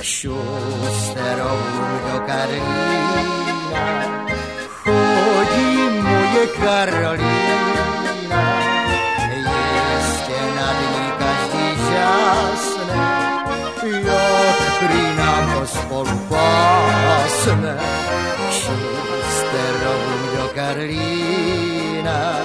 Šusterovům 0.02 0.37
Karolína. 6.68 8.44
Jistě 9.36 10.42
nad 10.56 10.78
ní 10.92 11.06
každý 11.20 11.68
žásne, 11.90 13.04
jak 13.84 14.60
prýnáko 14.80 15.68
spolu 15.68 16.18
pásne. 16.30 17.78
Šusterovům 18.52 20.24
do 20.38 20.50
Karlína 20.56 22.36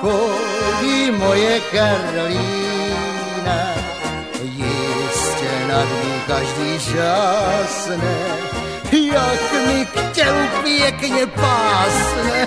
chodí 0.00 1.10
moje 1.10 1.60
Karolína. 1.60 3.58
Jistě 4.42 5.52
nad 5.68 5.88
ní 6.04 6.20
každý 6.26 6.78
žásne, 6.78 8.16
jak 8.92 9.52
mi 9.66 9.86
k 9.86 10.12
tělu 10.12 10.46
pěkně 10.62 11.26
pásne. 11.26 12.45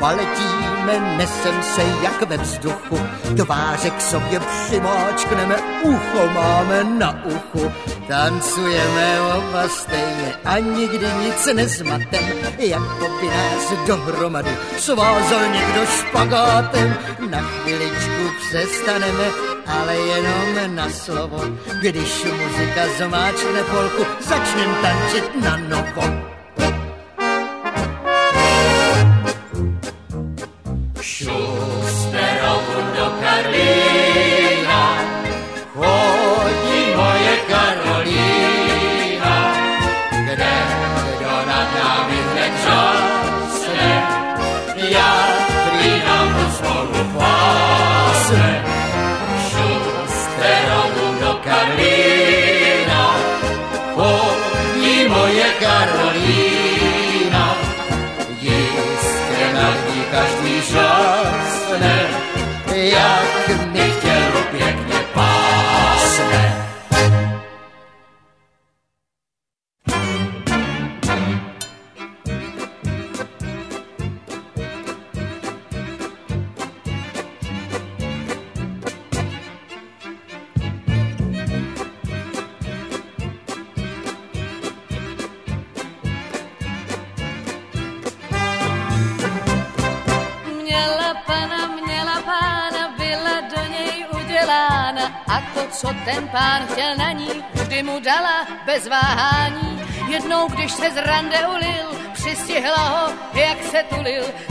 Tančíme, 0.00 1.16
nesem 1.16 1.62
se 1.62 1.82
jak 2.02 2.22
ve 2.22 2.36
vzduchu, 2.36 2.98
tváře 3.36 3.90
k 3.90 4.00
sobě 4.00 4.40
přimáčkneme, 4.40 5.56
ucho 5.82 6.26
máme 6.34 6.84
na 6.84 7.24
uchu. 7.24 7.72
Tancujeme 8.08 9.20
oba 9.20 9.68
stejně 9.68 10.34
a 10.44 10.58
nikdy 10.58 11.06
nic 11.24 11.46
nezmatem, 11.54 12.24
jako 12.58 13.08
by 13.20 13.26
nás 13.26 13.86
dohromady 13.86 14.56
svázal 14.78 15.40
někdo 15.52 15.86
špagátem. 15.86 16.96
Na 17.30 17.40
chviličku 17.40 18.22
přestaneme, 18.48 19.24
ale 19.66 19.96
jenom 19.96 20.76
na 20.76 20.90
slovo. 20.90 21.44
Když 21.80 22.24
muzika 22.24 22.82
zmáčkne 22.98 23.62
polku, 23.70 24.06
začnem 24.20 24.74
tančit 24.82 25.42
na 25.42 25.56
novo. 25.56 26.37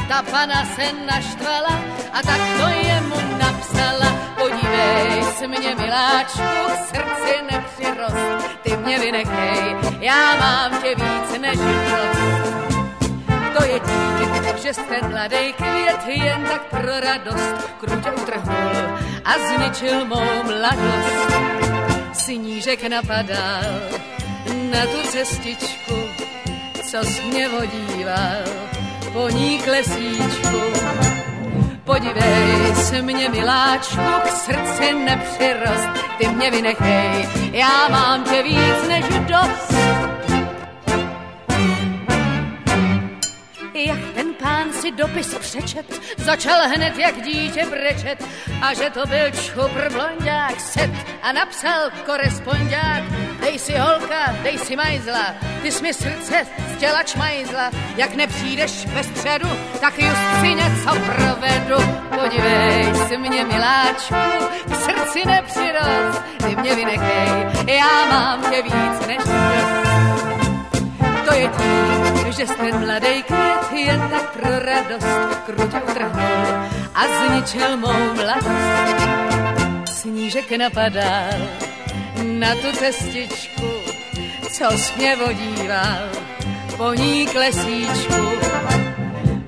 Ta 0.08 0.24
pana 0.32 0.66
se 0.66 0.94
naštvala 1.06 1.82
a 2.14 2.22
tak 2.22 2.42
to 2.60 2.68
jemu 2.88 3.38
napsala. 3.38 4.10
Podívej 4.36 5.24
se 5.38 5.48
mě, 5.48 5.76
miláčku, 5.76 6.72
srdci 6.88 7.34
nepřirost, 7.52 8.60
ty 8.62 8.78
mě 8.78 9.00
vynechej, 9.00 9.76
já 10.00 10.36
mám 10.36 10.82
tě 10.82 10.96
víc 10.96 11.42
než 11.42 11.58
dost 11.58 12.58
to 13.58 13.66
je 13.66 13.80
tím, 13.80 14.58
že 14.64 14.74
ten 14.74 15.10
mladý 15.10 15.54
květ 15.54 16.02
jen 16.08 16.44
tak 16.44 16.62
pro 16.62 17.00
radost 17.00 17.56
krutě 17.80 18.12
utrhnul 18.12 18.98
a 19.26 19.34
zničil 19.40 20.06
mou 20.06 20.44
mladost. 20.44 21.34
Snížek 22.14 22.90
napadal 22.90 23.64
na 24.72 24.86
tu 24.86 25.08
cestičku, 25.08 25.96
co 26.92 27.04
jsi 27.04 27.22
mě 27.22 27.50
vodíval 27.50 28.44
po 29.14 29.30
ní 29.30 29.60
klesíčku. 29.60 30.62
Podívej 31.84 32.76
se 32.76 33.02
mě, 33.02 33.30
miláčku, 33.30 34.02
k 34.24 34.28
srdci 34.28 34.94
nepřirost, 34.94 35.90
ty 36.18 36.28
mě 36.28 36.52
vynechej, 36.52 37.30
já 37.52 37.88
mám 37.90 38.24
tě 38.24 38.44
víc 38.44 38.88
než 38.88 39.06
dost. 39.06 39.74
Jak 43.74 44.00
ten 44.16 44.34
pán 44.34 44.74
si 44.74 44.92
dopis 44.92 45.36
přečet, 45.40 46.02
začal 46.18 46.70
hned 46.76 46.98
jak 46.98 47.22
dítě 47.22 47.66
brečet 47.66 48.24
a 48.62 48.74
že 48.74 48.90
to 48.90 49.06
byl 49.06 49.32
čupr 49.32 49.90
blondák 49.92 50.60
set 50.60 50.92
a 51.22 51.32
napsal 51.32 51.90
korespondák. 52.06 53.27
Dej 53.42 53.60
si 53.60 53.74
holka, 53.78 54.36
dej 54.44 54.58
si 54.58 54.76
majzla, 54.76 55.26
ty 55.62 55.72
jsi 55.72 55.84
mi 55.84 55.94
srdce 55.94 56.46
z 56.74 56.78
těla 56.80 57.04
čmajzla, 57.04 57.72
jak 57.98 58.16
nepřijdeš 58.16 58.86
ve 58.86 59.04
středu, 59.04 59.50
tak 59.82 60.00
just 60.00 60.22
si 60.42 60.48
něco 60.48 60.90
provedu. 61.06 61.98
Podívej 62.22 62.96
se 63.08 63.18
mě, 63.18 63.46
miláčku, 63.46 64.16
k 64.66 64.76
srdci 64.76 65.26
nepřirost, 65.26 66.24
ty 66.48 66.56
mě 66.56 66.76
vynechej, 66.76 67.30
já 67.68 68.06
mám 68.10 68.42
tě 68.42 68.62
víc 68.62 69.08
než 69.08 69.18
dost. 69.18 69.88
To 71.28 71.34
je 71.34 71.48
tím, 71.48 72.32
že 72.32 72.46
ten 72.46 72.86
mladý 72.86 73.24
květ 73.24 73.72
jen 73.72 74.10
tak 74.12 74.30
pro 74.30 74.60
radost 74.60 75.40
krutě 75.46 75.82
utrhnul 75.90 76.70
a 76.96 77.02
zničil 77.08 77.78
mou 77.78 78.14
mladost. 78.16 79.08
Snížek 79.86 80.52
napadal 80.52 81.67
na 82.24 82.56
tu 82.56 82.72
cestičku, 82.72 83.72
co 84.52 84.66
mě 84.98 85.16
vodíval 85.16 86.10
po 86.78 86.94
ní 86.94 87.28
klesíčku. 87.28 88.28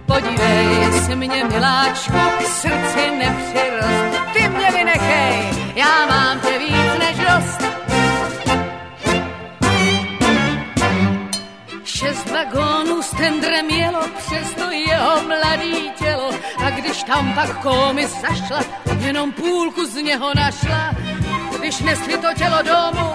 Podívej 0.06 1.02
se 1.06 1.16
mě, 1.16 1.44
miláčku, 1.44 2.18
k 2.40 2.42
srdci 2.42 3.12
nepřirost, 3.18 4.34
ty 4.34 4.48
mě 4.48 4.72
vynechej, 4.72 5.50
já 5.76 6.06
mám 6.06 6.40
tě 6.40 6.60
víc 6.60 7.00
než 7.00 7.18
dost. 7.18 7.70
Šest 11.84 12.30
vagónů 12.30 13.02
s 13.02 13.10
tendrem 13.10 13.70
jelo, 13.70 14.02
přesto 14.18 14.72
jeho 14.72 15.24
mladý 15.24 15.92
tělo. 16.00 16.32
A 16.66 16.70
když 16.70 17.04
tam 17.04 17.34
pak 17.34 17.62
komis 17.62 18.22
zašla, 18.22 18.62
jenom 19.00 19.32
půlku 19.32 19.86
z 19.86 19.96
něho 19.96 20.32
našla. 20.36 21.09
Když 21.60 21.80
nesli 21.80 22.18
to 22.18 22.28
tělo 22.38 22.58
domů, 22.62 23.14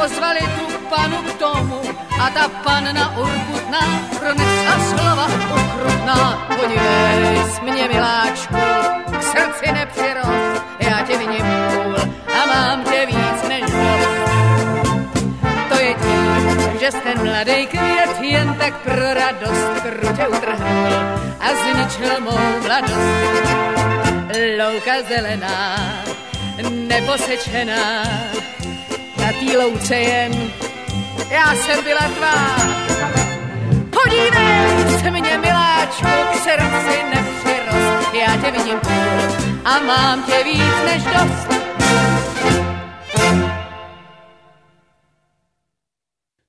pozvali 0.00 0.40
tu 0.40 0.78
panu 0.88 1.16
k 1.16 1.32
tomu. 1.32 1.80
A 2.20 2.30
ta 2.30 2.48
panna 2.48 3.18
urputná 3.18 3.80
pronesla 4.18 4.74
slova 4.88 5.26
ukrutná. 5.26 6.46
Podívej 6.48 7.42
s 7.54 7.60
mě, 7.60 7.88
miláčku, 7.88 8.54
k 9.18 9.22
srdci 9.22 9.72
nepřirost, 9.72 10.62
já 10.80 11.02
tě 11.06 11.18
viním 11.18 11.44
půl 11.70 11.96
a 12.42 12.46
mám 12.46 12.84
tě 12.84 13.06
víc 13.06 13.48
než 13.48 13.60
dost. 13.60 14.08
To 15.68 15.74
je 15.80 15.94
tím, 15.94 16.78
že 16.80 16.90
ten 16.90 17.30
mladý 17.30 17.66
květ 17.66 18.20
jen 18.20 18.54
tak 18.54 18.74
pro 18.82 19.14
radost 19.14 19.80
krutě 19.82 20.28
utrhnul 20.28 20.94
a 21.40 21.48
zničil 21.62 22.20
mou 22.20 22.60
mladost. 22.62 23.50
Louka 24.58 24.92
zelená, 25.08 25.76
neposečená, 26.62 28.04
na 29.16 29.32
té 29.32 29.58
louce 29.58 29.96
jen 29.96 30.50
já 31.30 31.54
jsem 31.54 31.84
byla 31.84 32.00
tvá. 32.00 32.56
Podívej 33.90 35.00
se 35.00 35.10
mě, 35.10 35.38
miláčku, 35.38 36.06
k 36.32 36.34
srdci 36.34 37.04
nepřirost, 37.14 38.14
já 38.14 38.36
tě 38.36 38.50
vidím 38.50 38.80
půl 38.80 39.50
a 39.64 39.80
mám 39.80 40.22
tě 40.22 40.44
víc 40.44 40.74
než 40.84 41.02
dost. 41.04 41.60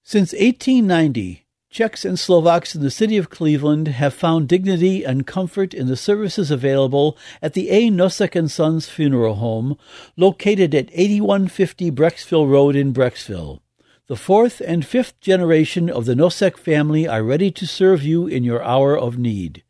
Since 0.03 0.38
1890, 0.38 1.40
Czechs 1.72 2.03
and 2.03 2.19
Slovaks 2.19 2.76
in 2.76 2.82
the 2.82 2.91
city 2.91 3.15
of 3.15 3.30
Cleveland 3.30 3.88
have 3.88 4.13
found 4.13 4.49
dignity 4.49 5.05
and 5.05 5.26
comfort 5.26 5.74
in 5.74 5.88
the 5.88 5.95
services 5.95 6.51
available 6.51 7.17
at 7.41 7.53
the 7.53 7.69
A. 7.69 7.89
Nosek 7.89 8.36
and 8.36 8.51
Sons 8.51 8.89
Funeral 8.89 9.36
Home, 9.36 9.78
located 10.17 10.76
at 10.76 10.89
8150 10.91 11.89
Brecksville 11.91 12.49
Road 12.49 12.76
in 12.76 12.93
Brecksville. 12.93 13.61
The 14.07 14.17
fourth 14.17 14.59
and 14.59 14.86
fifth 14.86 15.17
generation 15.22 15.89
of 15.89 16.03
the 16.03 16.13
Nosek 16.13 16.57
family 16.57 17.07
are 17.07 17.24
ready 17.24 17.49
to 17.51 17.65
serve 17.65 18.03
you 18.03 18.28
in 18.28 18.43
your 18.43 18.61
hour 18.61 18.99
of 18.99 19.17
need. 19.17 19.63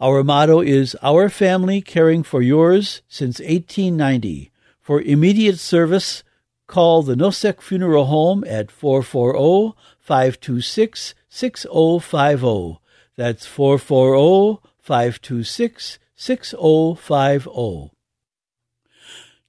Our 0.00 0.24
motto 0.24 0.62
is 0.62 0.96
Our 1.02 1.28
Family 1.28 1.82
Caring 1.82 2.22
for 2.22 2.40
Yours 2.40 3.02
since 3.06 3.38
1890. 3.38 4.50
For 4.80 5.02
immediate 5.02 5.58
service, 5.58 6.24
call 6.66 7.02
the 7.02 7.14
Nosek 7.14 7.60
Funeral 7.60 8.06
Home 8.06 8.44
at 8.48 8.70
440 8.70 9.76
526 10.00 11.14
6050. 11.34 12.78
That's 13.16 13.44
440 13.44 14.60
526 14.78 15.98
6050. 16.14 17.90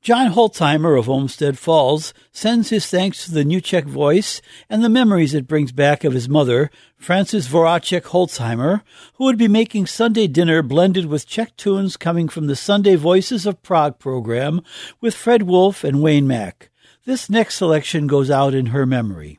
John 0.02 0.34
Holzheimer 0.34 0.98
of 0.98 1.08
Olmsted 1.08 1.60
Falls 1.60 2.12
sends 2.32 2.72
his 2.72 2.88
thanks 2.88 3.26
to 3.26 3.32
the 3.32 3.44
New 3.44 3.62
Czech 3.62 3.86
Voice 3.86 4.42
and 4.68 4.84
the 4.84 4.90
memories 4.90 5.36
it 5.36 5.48
brings 5.48 5.72
back 5.72 6.04
of 6.04 6.14
his 6.14 6.28
mother, 6.28 6.72
Frances 6.98 7.48
Voracek 7.48 8.02
Holzheimer, 8.06 8.82
who 9.16 9.26
would 9.26 9.38
be 9.38 9.48
making 9.48 9.86
Sunday 9.86 10.26
dinner 10.26 10.64
blended 10.64 11.06
with 11.06 11.28
Czech 11.28 11.56
tunes 11.56 11.98
coming 11.98 12.28
from 12.28 12.48
the 12.48 12.56
Sunday 12.56 12.96
Voices 12.96 13.46
of 13.46 13.62
Prague 13.62 14.00
program 14.00 14.62
with 15.02 15.14
Fred 15.14 15.44
Wolf 15.44 15.84
and 15.84 16.02
Wayne 16.02 16.26
Mack. 16.26 16.72
This 17.06 17.30
next 17.30 17.58
selection 17.58 18.08
goes 18.08 18.32
out 18.32 18.56
in 18.56 18.68
her 18.68 18.88
memory. 18.88 19.38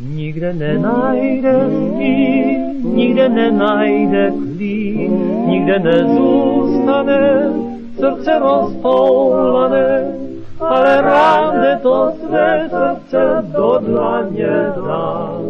Nikde 0.00 0.52
nenajde 0.52 1.54
stín, 1.66 2.94
nikde 2.94 3.28
nenajde 3.28 4.30
klín, 4.30 5.12
nikde 5.46 5.78
nezůstane 5.78 7.52
srdce 7.98 8.38
roztoulané, 8.38 10.14
ale 10.60 11.02
rád 11.02 11.82
to 11.82 12.12
své 12.26 12.68
srdce 12.70 13.44
do 13.56 13.78
dlaně 13.86 14.72
dá. 14.86 15.40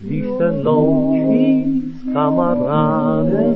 Když 0.00 0.24
se 0.38 0.50
loučí 0.62 1.64
s 2.00 2.12
kamarádem, 2.12 3.54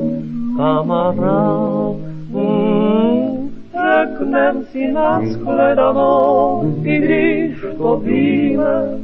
kamarád, 0.57 1.95
mm, 2.29 3.08
řeknem 3.89 4.63
si 4.63 4.91
na 4.91 5.21
shledanou, 5.25 6.63
i 6.83 6.97
když 6.99 7.65
to 7.77 7.97
víme, 7.97 8.99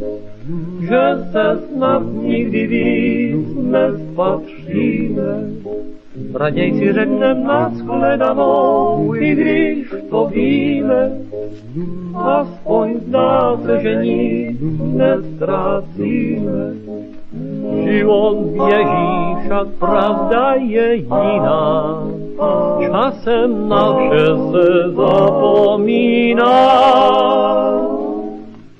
že 0.81 1.01
se 1.31 1.61
snad 1.67 2.03
nikdy 2.21 2.67
víc 2.67 3.47
nespatříme. 3.55 5.49
Raději 6.33 6.79
si 6.79 6.93
řeknem 6.93 7.43
na 7.43 7.69
shledanou, 7.69 9.15
i 9.15 9.35
když 9.35 9.93
to 10.09 10.25
víme, 10.25 11.11
aspoň 12.15 12.99
zdá 12.99 13.57
se, 13.65 13.81
že 13.81 13.95
nic 13.95 14.59
nestrácíme. 14.93 16.73
Život 17.83 18.37
běží, 18.37 19.35
však 19.45 19.67
pravda 19.67 20.53
je 20.53 20.95
jiná, 20.95 22.03
časem 22.81 23.69
na 23.69 23.93
vše 23.93 24.25
se 24.51 24.65
zapomíná. 24.95 26.55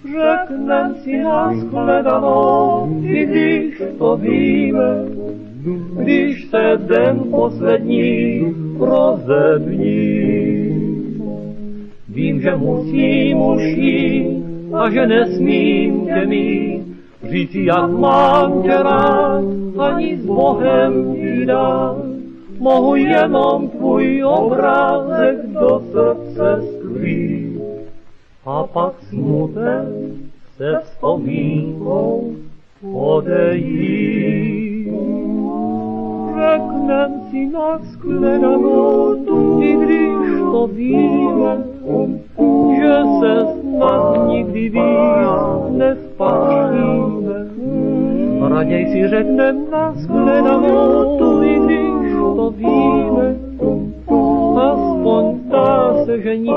Řeknem 0.03 0.95
si 1.03 1.17
na 1.17 1.53
shledanou, 1.53 2.87
i 3.03 3.25
když 3.25 3.81
to 3.97 4.17
víme, 4.17 5.05
když 5.99 6.49
se 6.49 6.79
den 6.87 7.19
poslední 7.31 8.41
rozední. 8.79 10.25
Vím, 12.09 12.41
že 12.41 12.55
musím 12.55 13.41
už 13.41 13.63
a 14.73 14.89
že 14.89 15.07
nesmím 15.07 16.05
tě 16.05 16.25
mít, 16.25 16.81
říci, 17.31 17.65
jak 17.65 17.91
mám 17.91 18.63
tě 18.63 18.73
rád, 18.73 19.43
ani 19.79 20.17
s 20.17 20.25
Bohem 20.25 21.15
ti 21.15 21.45
dát. 21.45 22.14
Mohu 22.59 22.95
jenom 22.95 23.69
tvůj 23.69 24.23
obrázek 24.23 25.45
do 25.45 25.81
srdce 25.91 26.61
skrýt. 26.61 27.61
A 28.45 28.63
pak 28.63 28.93
smutek 29.09 29.87
se 30.57 30.79
vzpomínkou 30.83 32.35
odejít. 32.93 34.45
Řeknem 36.35 37.21
si 37.29 37.45
na 37.45 37.77
shledanou, 37.77 39.15
i 39.61 39.73
když 39.73 40.39
to 40.51 40.67
víme, 40.67 41.63
že 42.77 43.01
se 43.19 43.45
snad 43.61 44.27
nikdy 44.27 44.69
víc 44.69 44.79
nespatříme. 45.69 47.45
Raději 48.49 48.87
si 48.91 49.07
řeknem 49.07 49.71
na 49.71 49.93
shledanou, 49.93 51.43
i 51.43 51.59
když 51.59 51.94
to 52.35 52.49
víme, 52.51 53.35
aspoň 54.57 55.39
zdá 55.45 56.05
se, 56.05 56.21
že 56.21 56.37
nic 56.37 56.55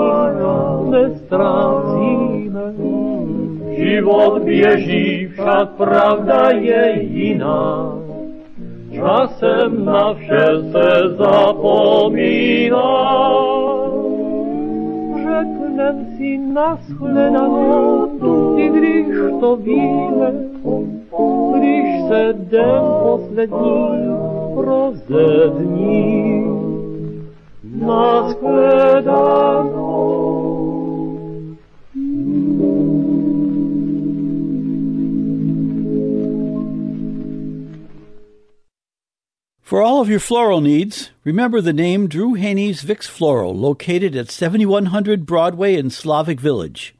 nestrácíme. 0.90 2.74
Život 3.70 4.42
běží, 4.42 5.26
však 5.26 5.70
pravda 5.70 6.50
je 6.50 7.02
jiná. 7.02 7.94
Časem 8.92 9.84
na 9.84 10.14
vše 10.14 10.46
se 10.72 10.90
zapomíná. 11.18 12.88
Řeknem 15.14 16.06
si 16.16 16.38
na 16.38 16.76
shledanou, 16.76 18.08
i 18.56 18.68
když 18.68 19.06
to 19.40 19.56
víme, 19.56 20.32
když 21.54 22.02
se 22.08 22.32
den 22.32 22.82
poslední 23.02 23.88
rozední. 24.62 26.44
Na 27.64 28.32
shledanou. 28.32 29.88
For 39.62 39.82
all 39.82 40.00
of 40.00 40.08
your 40.08 40.18
floral 40.18 40.62
needs, 40.62 41.10
remember 41.24 41.60
the 41.60 41.74
name 41.74 42.08
Drew 42.08 42.32
Haney's 42.32 42.80
Vix 42.80 43.06
Floral, 43.06 43.54
located 43.54 44.16
at 44.16 44.30
7100 44.30 45.26
Broadway 45.26 45.76
in 45.76 45.90
Slavic 45.90 46.40
Village. 46.40 46.94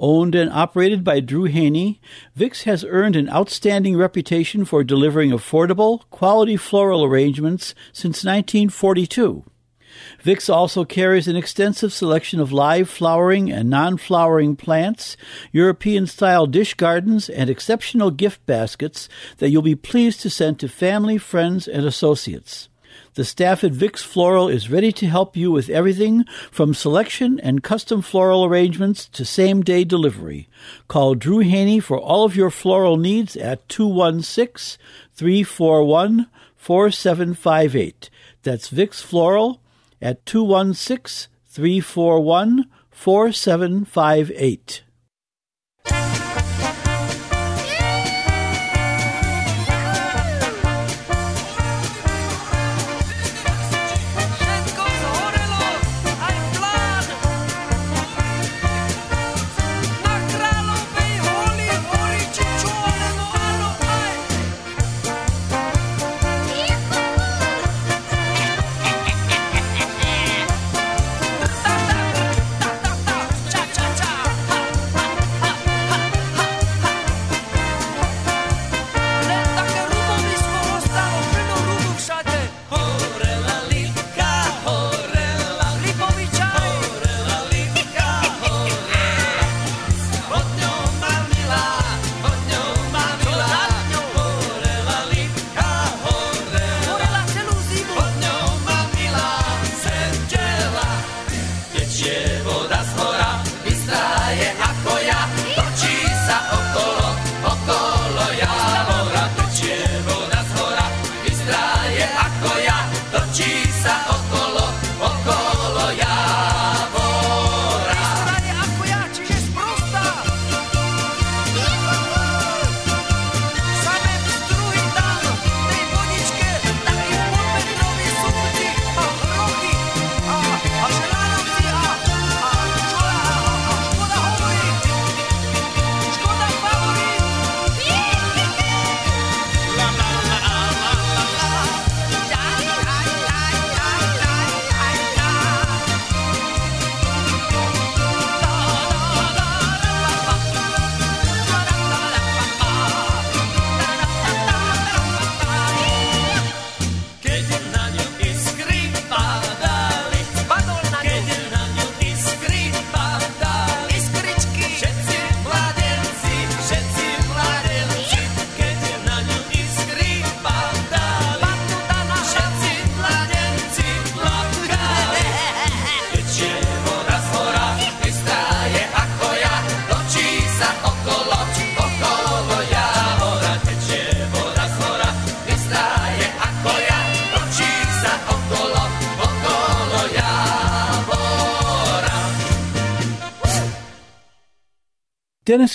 Owned 0.00 0.36
and 0.36 0.48
operated 0.50 1.02
by 1.02 1.18
Drew 1.18 1.44
Haney, 1.44 2.00
Vix 2.36 2.62
has 2.62 2.84
earned 2.84 3.16
an 3.16 3.28
outstanding 3.28 3.96
reputation 3.96 4.64
for 4.64 4.84
delivering 4.84 5.30
affordable, 5.30 6.02
quality 6.10 6.56
floral 6.56 7.04
arrangements 7.04 7.74
since 7.92 8.24
1942. 8.24 9.44
Vix 10.22 10.48
also 10.48 10.84
carries 10.84 11.26
an 11.26 11.34
extensive 11.34 11.92
selection 11.92 12.38
of 12.38 12.52
live 12.52 12.88
flowering 12.88 13.50
and 13.50 13.68
non 13.68 13.96
flowering 13.96 14.54
plants, 14.54 15.16
European 15.50 16.06
style 16.06 16.46
dish 16.46 16.74
gardens, 16.74 17.28
and 17.28 17.50
exceptional 17.50 18.12
gift 18.12 18.44
baskets 18.46 19.08
that 19.38 19.50
you'll 19.50 19.62
be 19.62 19.74
pleased 19.74 20.20
to 20.20 20.30
send 20.30 20.60
to 20.60 20.68
family, 20.68 21.18
friends, 21.18 21.66
and 21.66 21.84
associates. 21.84 22.68
The 23.18 23.24
staff 23.24 23.64
at 23.64 23.72
Vix 23.72 24.04
Floral 24.04 24.46
is 24.46 24.70
ready 24.70 24.92
to 24.92 25.08
help 25.08 25.36
you 25.36 25.50
with 25.50 25.68
everything 25.68 26.24
from 26.52 26.72
selection 26.72 27.40
and 27.40 27.64
custom 27.64 28.00
floral 28.00 28.44
arrangements 28.44 29.08
to 29.08 29.24
same 29.24 29.62
day 29.62 29.82
delivery. 29.82 30.48
Call 30.86 31.16
Drew 31.16 31.40
Haney 31.40 31.80
for 31.80 31.98
all 31.98 32.24
of 32.24 32.36
your 32.36 32.48
floral 32.48 32.96
needs 32.96 33.36
at 33.36 33.68
216 33.68 34.80
341 35.16 36.28
4758. 36.54 38.08
That's 38.44 38.68
Vix 38.68 39.02
Floral 39.02 39.60
at 40.00 40.24
216 40.24 41.28
341 41.48 42.66
4758. 42.92 44.82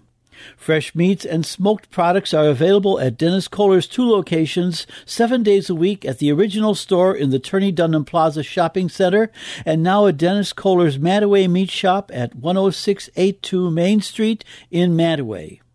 Fresh 0.57 0.95
meats 0.95 1.25
and 1.25 1.45
smoked 1.45 1.91
products 1.91 2.33
are 2.33 2.47
available 2.47 2.99
at 3.01 3.19
Dennis 3.19 3.49
Kohler's 3.49 3.87
two 3.87 4.09
locations, 4.09 4.87
seven 5.05 5.43
days 5.43 5.69
a 5.69 5.75
week 5.75 6.05
at 6.05 6.19
the 6.19 6.33
original 6.33 6.75
store 6.75 7.15
in 7.15 7.31
the 7.31 7.39
Turney 7.39 7.73
Dunham 7.73 8.05
Plaza 8.05 8.43
Shopping 8.43 8.89
Center, 8.89 9.31
and 9.65 9.83
now 9.83 10.07
at 10.07 10.17
Dennis 10.17 10.53
Kohler's 10.53 10.99
Mantua 10.99 11.49
Meat 11.49 11.71
Shop 11.71 12.11
at 12.15 12.33
10682 12.35 13.71
Main 13.71 14.01
Street 14.01 14.45
in 14.71 14.97
Mantua. 14.97 15.66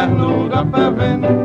Sám 0.07 0.71
se 0.71 0.89
lehnu 0.89 1.36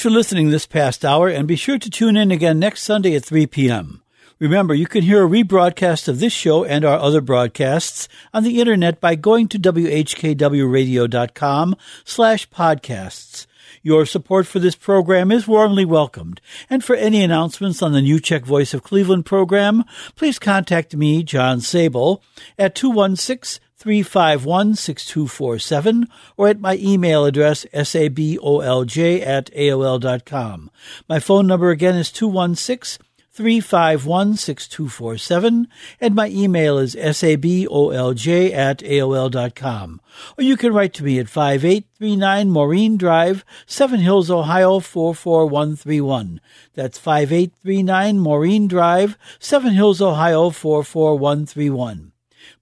Thanks 0.00 0.14
for 0.14 0.18
listening 0.18 0.48
this 0.48 0.64
past 0.64 1.04
hour, 1.04 1.28
and 1.28 1.46
be 1.46 1.56
sure 1.56 1.78
to 1.78 1.90
tune 1.90 2.16
in 2.16 2.30
again 2.30 2.58
next 2.58 2.84
Sunday 2.84 3.14
at 3.16 3.22
3 3.22 3.46
p.m. 3.48 4.02
Remember, 4.38 4.72
you 4.72 4.86
can 4.86 5.02
hear 5.02 5.26
a 5.26 5.28
rebroadcast 5.28 6.08
of 6.08 6.20
this 6.20 6.32
show 6.32 6.64
and 6.64 6.86
our 6.86 6.98
other 6.98 7.20
broadcasts 7.20 8.08
on 8.32 8.42
the 8.42 8.62
internet 8.62 8.98
by 8.98 9.14
going 9.14 9.46
to 9.48 9.58
whkwradio.com 9.58 11.76
slash 12.06 12.48
podcasts. 12.48 13.46
Your 13.82 14.06
support 14.06 14.46
for 14.46 14.58
this 14.58 14.74
program 14.74 15.30
is 15.30 15.46
warmly 15.46 15.84
welcomed. 15.84 16.40
And 16.70 16.82
for 16.82 16.96
any 16.96 17.22
announcements 17.22 17.82
on 17.82 17.92
the 17.92 18.00
New 18.00 18.20
Czech 18.20 18.46
Voice 18.46 18.72
of 18.72 18.82
Cleveland 18.82 19.26
program, 19.26 19.84
please 20.16 20.38
contact 20.38 20.96
me, 20.96 21.22
John 21.22 21.58
Sabol, 21.58 22.22
at 22.58 22.74
216 22.74 23.62
351 23.80 24.74
6247 24.74 26.06
or 26.36 26.48
at 26.48 26.60
my 26.60 26.76
email 26.76 27.24
address 27.24 27.64
sabolj 27.72 29.26
at 29.26 29.50
aol.com. 29.52 30.70
My 31.08 31.18
phone 31.18 31.46
number 31.46 31.70
again 31.70 31.94
is 31.94 32.12
216 32.12 33.02
351 33.32 34.36
6247 34.36 35.66
and 35.98 36.14
my 36.14 36.28
email 36.28 36.76
is 36.76 36.94
sabolj 36.94 38.52
at 38.52 38.78
aol.com. 38.80 40.00
Or 40.36 40.44
you 40.44 40.58
can 40.58 40.74
write 40.74 40.92
to 40.92 41.04
me 41.04 41.18
at 41.18 41.30
5839 41.30 42.50
Maureen 42.50 42.98
Drive, 42.98 43.46
Seven 43.64 44.00
Hills, 44.00 44.30
Ohio 44.30 44.80
44131. 44.80 46.42
That's 46.74 46.98
5839 46.98 48.18
Maureen 48.18 48.68
Drive, 48.68 49.16
Seven 49.38 49.72
Hills, 49.72 50.02
Ohio 50.02 50.50
44131. 50.50 52.12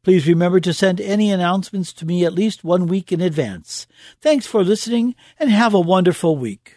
Please 0.02 0.26
remember 0.26 0.60
to 0.60 0.72
send 0.72 1.00
any 1.00 1.30
announcements 1.30 1.92
to 1.94 2.06
me 2.06 2.24
at 2.24 2.32
least 2.32 2.64
one 2.64 2.86
week 2.86 3.12
in 3.12 3.20
advance. 3.20 3.86
Thanks 4.20 4.46
for 4.46 4.64
listening 4.64 5.14
and 5.38 5.50
have 5.50 5.74
a 5.74 5.80
wonderful 5.80 6.36
week. 6.36 6.76